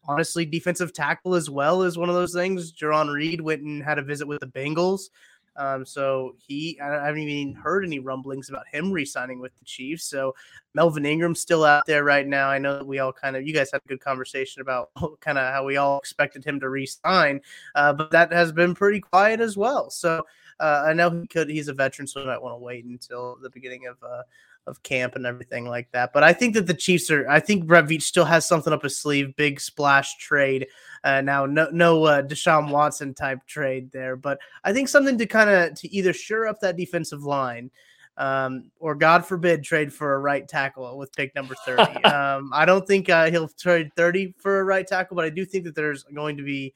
honestly, 0.07 0.45
defensive 0.45 0.93
tackle 0.93 1.35
as 1.35 1.49
well 1.49 1.83
is 1.83 1.99
one 1.99 2.09
of 2.09 2.15
those 2.15 2.35
things. 2.35 2.73
Jarran 2.73 3.12
Reed 3.12 3.41
went 3.41 3.62
and 3.62 3.83
had 3.83 3.99
a 3.99 4.03
visit 4.03 4.27
with 4.27 4.41
the 4.41 4.47
Bengals. 4.47 5.11
Um, 5.57 5.85
so 5.85 6.35
he, 6.38 6.81
I 6.81 7.07
haven't 7.07 7.21
even 7.21 7.55
heard 7.55 7.85
any 7.85 7.99
rumblings 7.99 8.49
about 8.49 8.67
him 8.69 8.91
re-signing 8.91 9.38
with 9.38 9.57
the 9.59 9.65
Chiefs. 9.65 10.05
So 10.05 10.35
Melvin 10.75 11.05
Ingram's 11.05 11.41
still 11.41 11.65
out 11.65 11.85
there 11.87 12.05
right 12.05 12.27
now. 12.27 12.49
I 12.49 12.59
know 12.59 12.79
that 12.79 12.87
we 12.87 13.01
all 13.01 13.12
kind 13.12 13.37
of, 13.37 13.47
you 13.47 13.53
guys 13.53 13.71
had 13.71 13.83
a 13.85 13.88
good 13.88 14.01
conversation 14.01 14.62
about 14.62 14.91
kind 15.21 15.38
of 15.38 15.53
how 15.53 15.65
we 15.65 15.77
all 15.77 15.99
expected 15.99 16.45
him 16.45 16.59
to 16.61 16.69
re-sign, 16.69 17.41
uh, 17.75 17.93
but 17.93 18.11
that 18.12 18.33
has 18.33 18.51
been 18.53 18.75
pretty 18.75 19.01
quiet 19.01 19.41
as 19.41 19.57
well. 19.57 19.91
So 19.91 20.25
uh, 20.59 20.85
I 20.87 20.95
know 20.95 21.11
he 21.11 21.27
could, 21.27 21.51
he's 21.51 21.69
a 21.69 21.75
veteran, 21.75 22.07
so 22.07 22.21
we 22.21 22.27
might 22.27 22.41
want 22.41 22.55
to 22.55 22.65
wait 22.65 22.85
until 22.85 23.37
the 23.43 23.51
beginning 23.51 23.87
of 23.87 24.03
uh, 24.03 24.23
of 24.66 24.83
camp 24.83 25.16
and 25.16 25.27
everything 25.27 25.66
like 25.66 25.90
that. 25.92 26.12
But 26.12 26.22
I 26.22 26.33
think 26.33 26.55
that 26.55 26.66
the 26.66 26.75
Chiefs 26.75 27.11
are. 27.11 27.29
I 27.29 27.40
think 27.40 27.66
Brett 27.66 27.87
Veach 27.87 28.03
still 28.03 28.25
has 28.25 28.46
something 28.46 28.72
up 28.72 28.83
his 28.83 28.98
sleeve. 28.98 29.35
Big 29.37 29.61
splash 29.61 30.16
trade. 30.18 30.68
Uh, 31.05 31.20
now, 31.20 31.46
no, 31.46 31.68
no 31.72 32.05
uh, 32.05 32.22
Deshaun 32.22 32.70
Watson 32.70 33.14
type 33.14 33.40
trade 33.46 33.90
there, 33.92 34.16
but 34.16 34.38
I 34.64 34.72
think 34.72 34.88
something 34.88 35.18
to 35.18 35.27
kind 35.27 35.51
of 35.51 35.75
to 35.81 35.94
either 35.94 36.12
shore 36.12 36.46
up 36.46 36.61
that 36.61 36.77
defensive 36.77 37.25
line, 37.25 37.70
um, 38.16 38.70
or 38.79 38.94
God 38.94 39.27
forbid, 39.27 39.64
trade 39.64 39.92
for 39.92 40.14
a 40.14 40.18
right 40.18 40.46
tackle 40.46 40.96
with 40.96 41.12
pick 41.14 41.35
number 41.35 41.55
thirty. 41.66 41.83
um, 42.05 42.51
I 42.53 42.64
don't 42.64 42.87
think 42.87 43.09
uh, 43.09 43.31
he'll 43.31 43.48
trade 43.48 43.90
thirty 43.96 44.35
for 44.38 44.61
a 44.61 44.64
right 44.64 44.87
tackle, 44.87 45.16
but 45.16 45.25
I 45.25 45.31
do 45.31 45.44
think 45.44 45.64
that 45.64 45.75
there's 45.75 46.05
going 46.05 46.37
to 46.37 46.44
be 46.44 46.72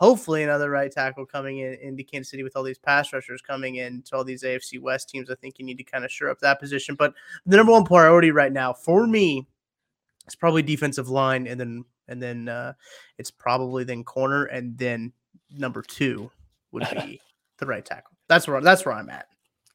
hopefully 0.00 0.42
another 0.42 0.70
right 0.70 0.90
tackle 0.90 1.26
coming 1.26 1.58
in 1.58 1.74
into 1.74 2.02
Kansas 2.02 2.30
City 2.30 2.42
with 2.42 2.56
all 2.56 2.62
these 2.62 2.78
pass 2.78 3.12
rushers 3.12 3.42
coming 3.42 3.76
in 3.76 4.02
to 4.02 4.16
all 4.16 4.24
these 4.24 4.42
AFC 4.42 4.80
West 4.80 5.10
teams. 5.10 5.30
I 5.30 5.34
think 5.34 5.58
you 5.58 5.64
need 5.64 5.76
to 5.76 5.84
kind 5.84 6.04
of 6.04 6.10
shore 6.10 6.30
up 6.30 6.40
that 6.40 6.58
position. 6.58 6.94
But 6.94 7.12
the 7.44 7.56
number 7.58 7.72
one 7.72 7.84
priority 7.84 8.30
right 8.30 8.52
now 8.52 8.72
for 8.72 9.06
me 9.06 9.46
is 10.26 10.34
probably 10.34 10.62
defensive 10.62 11.10
line, 11.10 11.46
and 11.46 11.60
then 11.60 11.84
and 12.08 12.20
then 12.20 12.48
uh, 12.48 12.72
it's 13.18 13.30
probably 13.30 13.84
then 13.84 14.02
corner, 14.02 14.46
and 14.46 14.76
then 14.76 15.12
number 15.50 15.82
two 15.82 16.30
would 16.72 16.88
be 16.90 17.20
the 17.58 17.66
right 17.66 17.84
tackle. 17.84 18.16
That's 18.26 18.48
where 18.48 18.60
that's 18.62 18.84
where 18.86 18.94
I'm 18.94 19.10
at. 19.10 19.26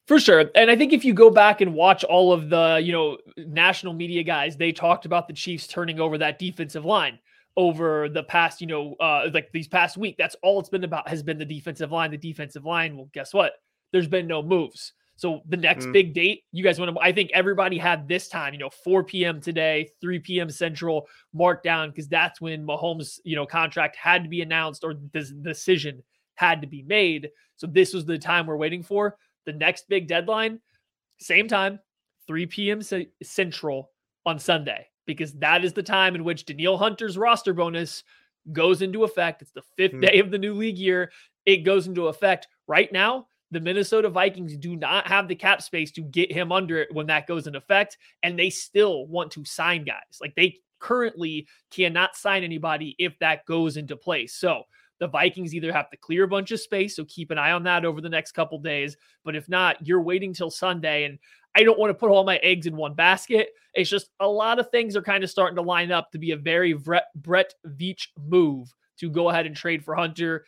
For 0.07 0.19
sure. 0.19 0.45
And 0.53 0.69
I 0.69 0.75
think 0.75 0.93
if 0.93 1.03
you 1.03 1.15
go 1.15 1.31
back 1.31 1.61
and 1.61 1.73
watch 1.73 2.03
all 2.03 2.31
of 2.31 2.51
the, 2.51 2.79
you 2.83 2.91
know, 2.91 3.17
national 3.37 3.93
media 3.93 4.21
guys, 4.21 4.55
they 4.55 4.71
talked 4.71 5.05
about 5.05 5.27
the 5.27 5.33
Chiefs 5.33 5.65
turning 5.65 5.99
over 5.99 6.19
that 6.19 6.37
defensive 6.37 6.85
line 6.85 7.17
over 7.57 8.09
the 8.09 8.23
past, 8.23 8.61
you 8.61 8.67
know, 8.67 8.95
uh 8.99 9.29
like 9.33 9.51
these 9.51 9.67
past 9.67 9.97
week. 9.97 10.15
That's 10.17 10.35
all 10.43 10.59
it's 10.59 10.69
been 10.69 10.83
about 10.83 11.07
has 11.07 11.23
been 11.23 11.37
the 11.37 11.45
defensive 11.45 11.91
line, 11.91 12.11
the 12.11 12.17
defensive 12.17 12.65
line. 12.65 12.97
Well, 12.97 13.09
guess 13.13 13.33
what? 13.33 13.53
There's 13.91 14.07
been 14.07 14.27
no 14.27 14.41
moves. 14.41 14.93
So 15.17 15.41
the 15.47 15.57
next 15.57 15.85
mm. 15.85 15.93
big 15.93 16.13
date, 16.13 16.43
you 16.51 16.63
guys 16.63 16.79
want 16.79 16.93
to 16.93 17.01
I 17.01 17.11
think 17.11 17.31
everybody 17.33 17.77
had 17.77 18.07
this 18.07 18.27
time, 18.27 18.53
you 18.53 18.59
know, 18.59 18.69
4 18.69 19.03
p.m. 19.05 19.39
today, 19.39 19.89
3 20.01 20.19
p.m. 20.19 20.49
central 20.49 21.07
marked 21.33 21.63
down 21.63 21.89
because 21.89 22.07
that's 22.07 22.41
when 22.41 22.65
Mahomes, 22.65 23.19
you 23.23 23.35
know, 23.35 23.45
contract 23.45 23.95
had 23.95 24.23
to 24.23 24.29
be 24.29 24.41
announced 24.41 24.83
or 24.83 24.95
this 25.13 25.31
decision 25.31 26.03
had 26.35 26.61
to 26.61 26.67
be 26.67 26.83
made. 26.83 27.29
So 27.55 27.67
this 27.67 27.93
was 27.93 28.05
the 28.05 28.17
time 28.17 28.45
we're 28.45 28.57
waiting 28.57 28.83
for. 28.83 29.17
The 29.45 29.53
next 29.53 29.87
big 29.87 30.07
deadline, 30.07 30.59
same 31.19 31.47
time, 31.47 31.79
3 32.27 32.45
p.m. 32.47 32.81
Central 33.23 33.91
on 34.25 34.39
Sunday, 34.39 34.87
because 35.05 35.33
that 35.33 35.63
is 35.63 35.73
the 35.73 35.83
time 35.83 36.15
in 36.15 36.23
which 36.23 36.45
Danielle 36.45 36.77
Hunter's 36.77 37.17
roster 37.17 37.53
bonus 37.53 38.03
goes 38.51 38.81
into 38.81 39.03
effect. 39.03 39.41
It's 39.41 39.51
the 39.51 39.61
5th 39.79 39.91
mm-hmm. 39.91 39.99
day 40.01 40.19
of 40.19 40.31
the 40.31 40.37
new 40.37 40.53
league 40.53 40.77
year. 40.77 41.11
It 41.45 41.57
goes 41.57 41.87
into 41.87 42.07
effect 42.07 42.47
right 42.67 42.91
now. 42.91 43.27
The 43.51 43.59
Minnesota 43.59 44.09
Vikings 44.09 44.57
do 44.57 44.75
not 44.75 45.07
have 45.07 45.27
the 45.27 45.35
cap 45.35 45.61
space 45.61 45.91
to 45.93 46.01
get 46.01 46.31
him 46.31 46.51
under 46.51 46.79
it 46.79 46.93
when 46.93 47.07
that 47.07 47.27
goes 47.27 47.47
in 47.47 47.55
effect, 47.55 47.97
and 48.23 48.37
they 48.37 48.49
still 48.49 49.05
want 49.07 49.31
to 49.31 49.45
sign 49.45 49.83
guys. 49.85 50.19
Like 50.19 50.35
they 50.35 50.57
currently 50.79 51.47
cannot 51.71 52.15
sign 52.15 52.43
anybody 52.43 52.95
if 52.99 53.17
that 53.19 53.45
goes 53.45 53.77
into 53.77 53.95
place. 53.95 54.33
So 54.33 54.63
the 54.99 55.07
Vikings 55.07 55.53
either 55.53 55.71
have 55.71 55.89
to 55.89 55.97
clear 55.97 56.23
a 56.23 56.27
bunch 56.27 56.51
of 56.51 56.59
space, 56.59 56.95
so 56.95 57.05
keep 57.05 57.31
an 57.31 57.37
eye 57.37 57.51
on 57.51 57.63
that 57.63 57.85
over 57.85 58.01
the 58.01 58.09
next 58.09 58.31
couple 58.31 58.59
days. 58.59 58.97
But 59.23 59.35
if 59.35 59.47
not, 59.49 59.85
you're 59.85 60.01
waiting 60.01 60.33
till 60.33 60.49
Sunday. 60.49 61.03
And 61.03 61.19
I 61.55 61.63
don't 61.63 61.79
want 61.79 61.89
to 61.89 61.95
put 61.95 62.09
all 62.09 62.23
my 62.23 62.37
eggs 62.37 62.67
in 62.67 62.75
one 62.75 62.93
basket. 62.93 63.49
It's 63.73 63.89
just 63.89 64.09
a 64.19 64.27
lot 64.27 64.59
of 64.59 64.69
things 64.69 64.95
are 64.95 65.01
kind 65.01 65.23
of 65.23 65.29
starting 65.29 65.55
to 65.55 65.61
line 65.61 65.91
up 65.91 66.11
to 66.11 66.17
be 66.17 66.31
a 66.31 66.37
very 66.37 66.73
Brett, 66.73 67.07
Brett 67.15 67.53
Veach 67.65 68.07
move 68.17 68.73
to 68.99 69.09
go 69.09 69.29
ahead 69.29 69.45
and 69.45 69.55
trade 69.55 69.83
for 69.83 69.95
Hunter. 69.95 70.45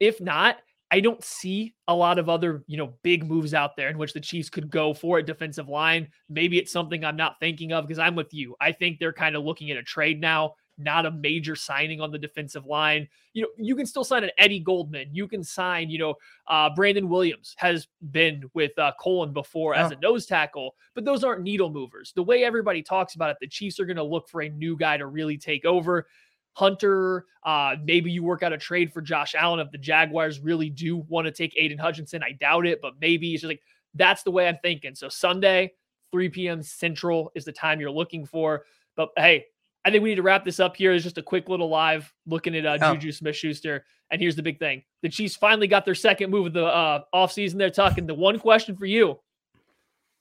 If 0.00 0.20
not, 0.20 0.58
I 0.90 1.00
don't 1.00 1.22
see 1.24 1.74
a 1.88 1.94
lot 1.94 2.18
of 2.18 2.28
other, 2.28 2.62
you 2.66 2.76
know, 2.76 2.94
big 3.02 3.24
moves 3.24 3.54
out 3.54 3.76
there 3.76 3.88
in 3.88 3.98
which 3.98 4.12
the 4.12 4.20
Chiefs 4.20 4.48
could 4.48 4.70
go 4.70 4.94
for 4.94 5.18
a 5.18 5.22
defensive 5.22 5.68
line. 5.68 6.08
Maybe 6.28 6.58
it's 6.58 6.70
something 6.70 7.04
I'm 7.04 7.16
not 7.16 7.40
thinking 7.40 7.72
of 7.72 7.84
because 7.84 7.98
I'm 7.98 8.14
with 8.14 8.32
you. 8.32 8.54
I 8.60 8.70
think 8.70 8.98
they're 8.98 9.12
kind 9.12 9.34
of 9.34 9.44
looking 9.44 9.70
at 9.70 9.76
a 9.76 9.82
trade 9.82 10.20
now 10.20 10.54
not 10.78 11.06
a 11.06 11.10
major 11.10 11.54
signing 11.54 12.00
on 12.00 12.10
the 12.10 12.18
defensive 12.18 12.66
line. 12.66 13.08
You 13.32 13.42
know, 13.42 13.48
you 13.56 13.76
can 13.76 13.86
still 13.86 14.04
sign 14.04 14.24
an 14.24 14.30
Eddie 14.38 14.60
Goldman. 14.60 15.08
You 15.12 15.28
can 15.28 15.42
sign, 15.42 15.90
you 15.90 15.98
know, 15.98 16.14
uh, 16.46 16.70
Brandon 16.74 17.08
Williams 17.08 17.54
has 17.58 17.88
been 18.10 18.44
with 18.54 18.76
uh, 18.78 18.92
Cullen 19.02 19.32
before 19.32 19.74
as 19.74 19.90
a 19.90 19.96
nose 19.96 20.26
tackle, 20.26 20.74
but 20.94 21.04
those 21.04 21.24
aren't 21.24 21.42
needle 21.42 21.70
movers. 21.70 22.12
The 22.14 22.22
way 22.22 22.44
everybody 22.44 22.82
talks 22.82 23.14
about 23.14 23.30
it, 23.30 23.36
the 23.40 23.48
Chiefs 23.48 23.80
are 23.80 23.86
going 23.86 23.96
to 23.96 24.04
look 24.04 24.28
for 24.28 24.42
a 24.42 24.48
new 24.48 24.76
guy 24.76 24.96
to 24.96 25.06
really 25.06 25.38
take 25.38 25.64
over. 25.64 26.06
Hunter, 26.54 27.26
uh, 27.42 27.74
maybe 27.82 28.12
you 28.12 28.22
work 28.22 28.44
out 28.44 28.52
a 28.52 28.58
trade 28.58 28.92
for 28.92 29.00
Josh 29.00 29.34
Allen 29.34 29.58
if 29.58 29.72
the 29.72 29.78
Jaguars 29.78 30.38
really 30.38 30.70
do 30.70 30.98
want 31.08 31.26
to 31.26 31.32
take 31.32 31.52
Aidan 31.56 31.78
Hutchinson. 31.78 32.22
I 32.22 32.32
doubt 32.32 32.66
it, 32.66 32.80
but 32.80 32.94
maybe 33.00 33.32
it's 33.32 33.42
just 33.42 33.48
like 33.48 33.62
that's 33.94 34.22
the 34.22 34.30
way 34.30 34.48
I'm 34.48 34.58
thinking. 34.62 34.94
So 34.94 35.08
Sunday, 35.08 35.72
3 36.12 36.28
p.m. 36.28 36.62
Central 36.62 37.32
is 37.34 37.44
the 37.44 37.52
time 37.52 37.80
you're 37.80 37.90
looking 37.90 38.24
for. 38.24 38.64
But 38.96 39.10
hey, 39.16 39.46
I 39.84 39.90
think 39.90 40.02
we 40.02 40.10
need 40.10 40.16
to 40.16 40.22
wrap 40.22 40.44
this 40.44 40.60
up 40.60 40.76
here. 40.76 40.92
It's 40.92 41.04
just 41.04 41.18
a 41.18 41.22
quick 41.22 41.48
little 41.48 41.68
live 41.68 42.12
looking 42.26 42.56
at 42.56 42.64
uh, 42.64 42.78
oh. 42.80 42.94
Juju 42.94 43.12
Smith 43.12 43.36
Schuster. 43.36 43.84
And 44.10 44.20
here's 44.20 44.36
the 44.36 44.42
big 44.42 44.58
thing 44.58 44.84
the 45.02 45.08
Chiefs 45.08 45.36
finally 45.36 45.66
got 45.66 45.84
their 45.84 45.94
second 45.94 46.30
move 46.30 46.46
of 46.46 46.52
the 46.52 46.66
uh, 46.66 47.00
offseason. 47.14 47.56
They're 47.56 47.70
talking. 47.70 48.06
The 48.06 48.14
one 48.14 48.38
question 48.38 48.76
for 48.76 48.86
you 48.86 49.18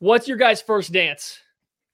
What's 0.03 0.27
your 0.27 0.35
guys' 0.35 0.61
first 0.61 0.91
dance? 0.91 1.39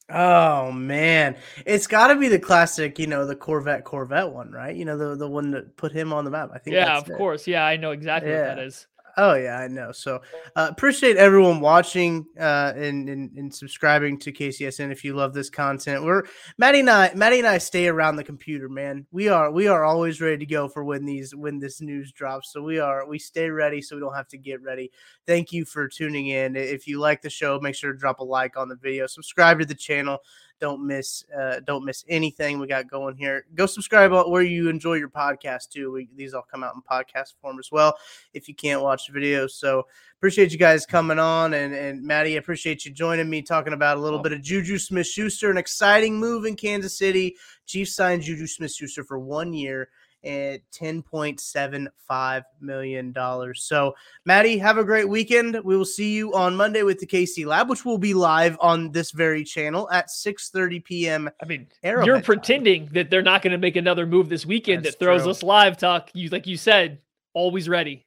Oh 0.10 0.72
man, 0.72 1.36
it's 1.64 1.86
got 1.86 2.08
to 2.08 2.16
be 2.16 2.28
the 2.28 2.40
classic, 2.40 2.98
you 2.98 3.06
know, 3.06 3.28
the 3.28 3.36
Corvette 3.36 3.84
Corvette 3.84 4.32
one, 4.32 4.52
right? 4.52 4.76
You 4.76 4.84
know, 4.84 4.98
the 4.98 5.16
the 5.16 5.28
one 5.28 5.52
that 5.52 5.78
put 5.78 5.92
him 5.92 6.12
on 6.12 6.26
the 6.26 6.32
map. 6.32 6.50
I 6.52 6.58
think. 6.58 6.74
Yeah, 6.74 6.98
of 6.98 7.08
it. 7.08 7.18
course. 7.18 7.46
Yeah, 7.46 7.64
I 7.64 7.78
know 7.78 7.92
exactly 7.92 8.32
yeah. 8.32 8.48
what 8.48 8.56
that 8.56 8.60
is. 8.60 8.88
Oh 9.22 9.34
yeah, 9.34 9.60
I 9.60 9.68
know. 9.68 9.92
So 9.92 10.22
uh, 10.56 10.70
appreciate 10.72 11.18
everyone 11.18 11.60
watching 11.60 12.26
uh, 12.40 12.72
and, 12.74 13.10
and, 13.10 13.30
and 13.38 13.54
subscribing 13.54 14.18
to 14.20 14.32
KCSN. 14.32 14.94
If 14.94 15.04
you 15.04 15.14
love 15.14 15.34
this 15.34 15.50
content, 15.50 16.06
we're 16.06 16.24
Maddie 16.58 16.80
and 16.80 16.90
I. 16.90 17.14
Maddie 17.14 17.40
and 17.40 17.48
I 17.48 17.58
stay 17.58 17.90
around 17.90 18.16
the 18.16 18.24
computer, 18.24 18.70
man. 18.70 19.06
We 19.12 19.28
are 19.28 19.52
we 19.52 19.68
are 19.68 19.84
always 19.84 20.22
ready 20.22 20.38
to 20.38 20.46
go 20.46 20.70
for 20.70 20.86
when 20.86 21.04
these 21.04 21.36
when 21.36 21.60
this 21.60 21.82
news 21.82 22.14
drops. 22.14 22.54
So 22.54 22.62
we 22.62 22.80
are 22.80 23.06
we 23.06 23.20
stay 23.20 23.50
ready, 23.50 23.82
so 23.82 23.98
we 23.98 24.00
don't 24.00 24.16
have 24.16 24.30
to 24.30 24.38
get 24.38 24.62
ready. 24.64 24.90
Thank 25.28 25.52
you 25.52 25.66
for 25.66 25.90
tuning 25.90 26.28
in. 26.28 26.56
If 26.56 26.88
you 26.88 27.02
like 27.02 27.22
the 27.22 27.30
show, 27.30 27.60
make 27.60 27.76
sure 27.76 27.92
to 27.92 28.00
drop 28.00 28.20
a 28.20 28.24
like 28.24 28.56
on 28.56 28.70
the 28.70 28.78
video, 28.78 29.06
subscribe 29.06 29.60
to 29.60 29.66
the 29.66 29.76
channel 29.76 30.20
don't 30.60 30.86
miss 30.86 31.24
uh, 31.38 31.60
don't 31.66 31.86
miss 31.86 32.04
anything 32.08 32.60
we 32.60 32.68
got 32.68 32.90
going 32.90 33.16
here. 33.16 33.46
Go 33.56 33.66
subscribe 33.66 34.12
where 34.12 34.42
you 34.42 34.70
enjoy 34.70 34.96
your 34.96 35.10
podcast 35.10 35.70
too. 35.70 35.92
We, 35.92 36.10
these 36.16 36.34
all 36.34 36.46
come 36.50 36.64
out 36.64 36.76
in 36.76 36.82
podcast 36.82 37.34
form 37.42 37.60
as 37.60 37.72
well. 37.72 37.96
If 38.34 38.48
you 38.48 38.56
can't 38.56 38.82
watch 38.82 39.08
the 39.08 39.14
videos, 39.14 39.52
so 39.52 39.88
appreciate 40.18 40.52
you 40.52 40.58
guys 40.58 40.86
coming 40.86 41.20
on 41.20 41.54
and 41.54 41.74
and 41.74 42.04
Maddie, 42.04 42.38
appreciate 42.38 42.86
you 42.86 42.92
joining 42.92 43.30
me 43.30 43.42
talking 43.42 43.74
about 43.74 43.98
a 43.98 44.02
little 44.02 44.20
bit 44.20 44.34
of 44.34 44.42
Juju 44.42 44.78
Smith 44.78 45.08
Schuster, 45.08 45.50
an 45.50 45.58
exciting 45.58 46.20
move 46.20 46.46
in 46.46 46.56
Kansas 46.56 46.98
City. 46.98 47.36
Chiefs 47.66 47.96
signed 47.96 48.24
Juju 48.24 48.48
Smith 48.48 48.74
Schuster 48.74 49.04
for 49.04 49.20
one 49.20 49.54
year 49.54 49.90
at 50.24 50.62
$10.75 50.72 52.44
million. 52.60 53.16
So, 53.56 53.96
Maddie, 54.26 54.58
have 54.58 54.78
a 54.78 54.84
great 54.84 55.08
weekend. 55.08 55.60
We 55.64 55.78
will 55.78 55.86
see 55.86 56.14
you 56.14 56.34
on 56.34 56.56
Monday 56.56 56.84
with 56.84 57.00
the 57.00 57.08
KC 57.08 57.46
Lab, 57.46 57.70
which 57.70 57.86
will 57.86 57.98
be 57.98 58.14
live 58.14 58.58
on 58.60 58.92
this 58.92 59.12
very 59.12 59.44
channel 59.44 59.90
at 59.92 60.10
6:30 60.10 60.84
p.m. 60.84 61.30
I 61.42 61.46
mean, 61.46 61.68
Arrowhead 61.84 62.08
you're 62.08 62.22
pretending 62.22 62.86
time. 62.86 62.94
that 62.94 63.10
they're 63.10 63.22
not 63.22 63.42
going 63.42 63.52
to 63.52 63.58
make 63.58 63.76
another 63.76 64.06
move 64.06 64.30
this 64.30 64.46
weekend 64.46 64.84
That's 64.84 64.96
that 64.96 65.06
throws 65.06 65.24
true. 65.24 65.32
us 65.32 65.44
live 65.44 65.78
talk. 65.78 66.12
You 66.14 66.30
like 66.30 66.48
you 66.48 66.58
said, 66.58 67.00
always 67.34 67.70
ready. 67.70 68.06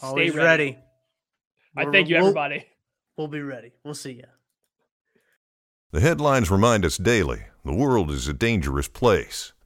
Always 0.00 0.34
ready. 0.34 0.46
ready. 0.46 0.78
I 1.76 1.90
thank 1.90 2.08
you, 2.08 2.16
everybody. 2.16 2.66
We'll, 3.16 3.28
we'll 3.28 3.40
be 3.40 3.42
ready. 3.42 3.72
We'll 3.84 3.94
see 3.94 4.12
you. 4.12 4.24
The 5.92 6.00
headlines 6.00 6.50
remind 6.50 6.84
us 6.84 6.96
daily 6.96 7.42
the 7.64 7.74
world 7.74 8.10
is 8.10 8.26
a 8.26 8.32
dangerous 8.32 8.88
place. 8.88 9.52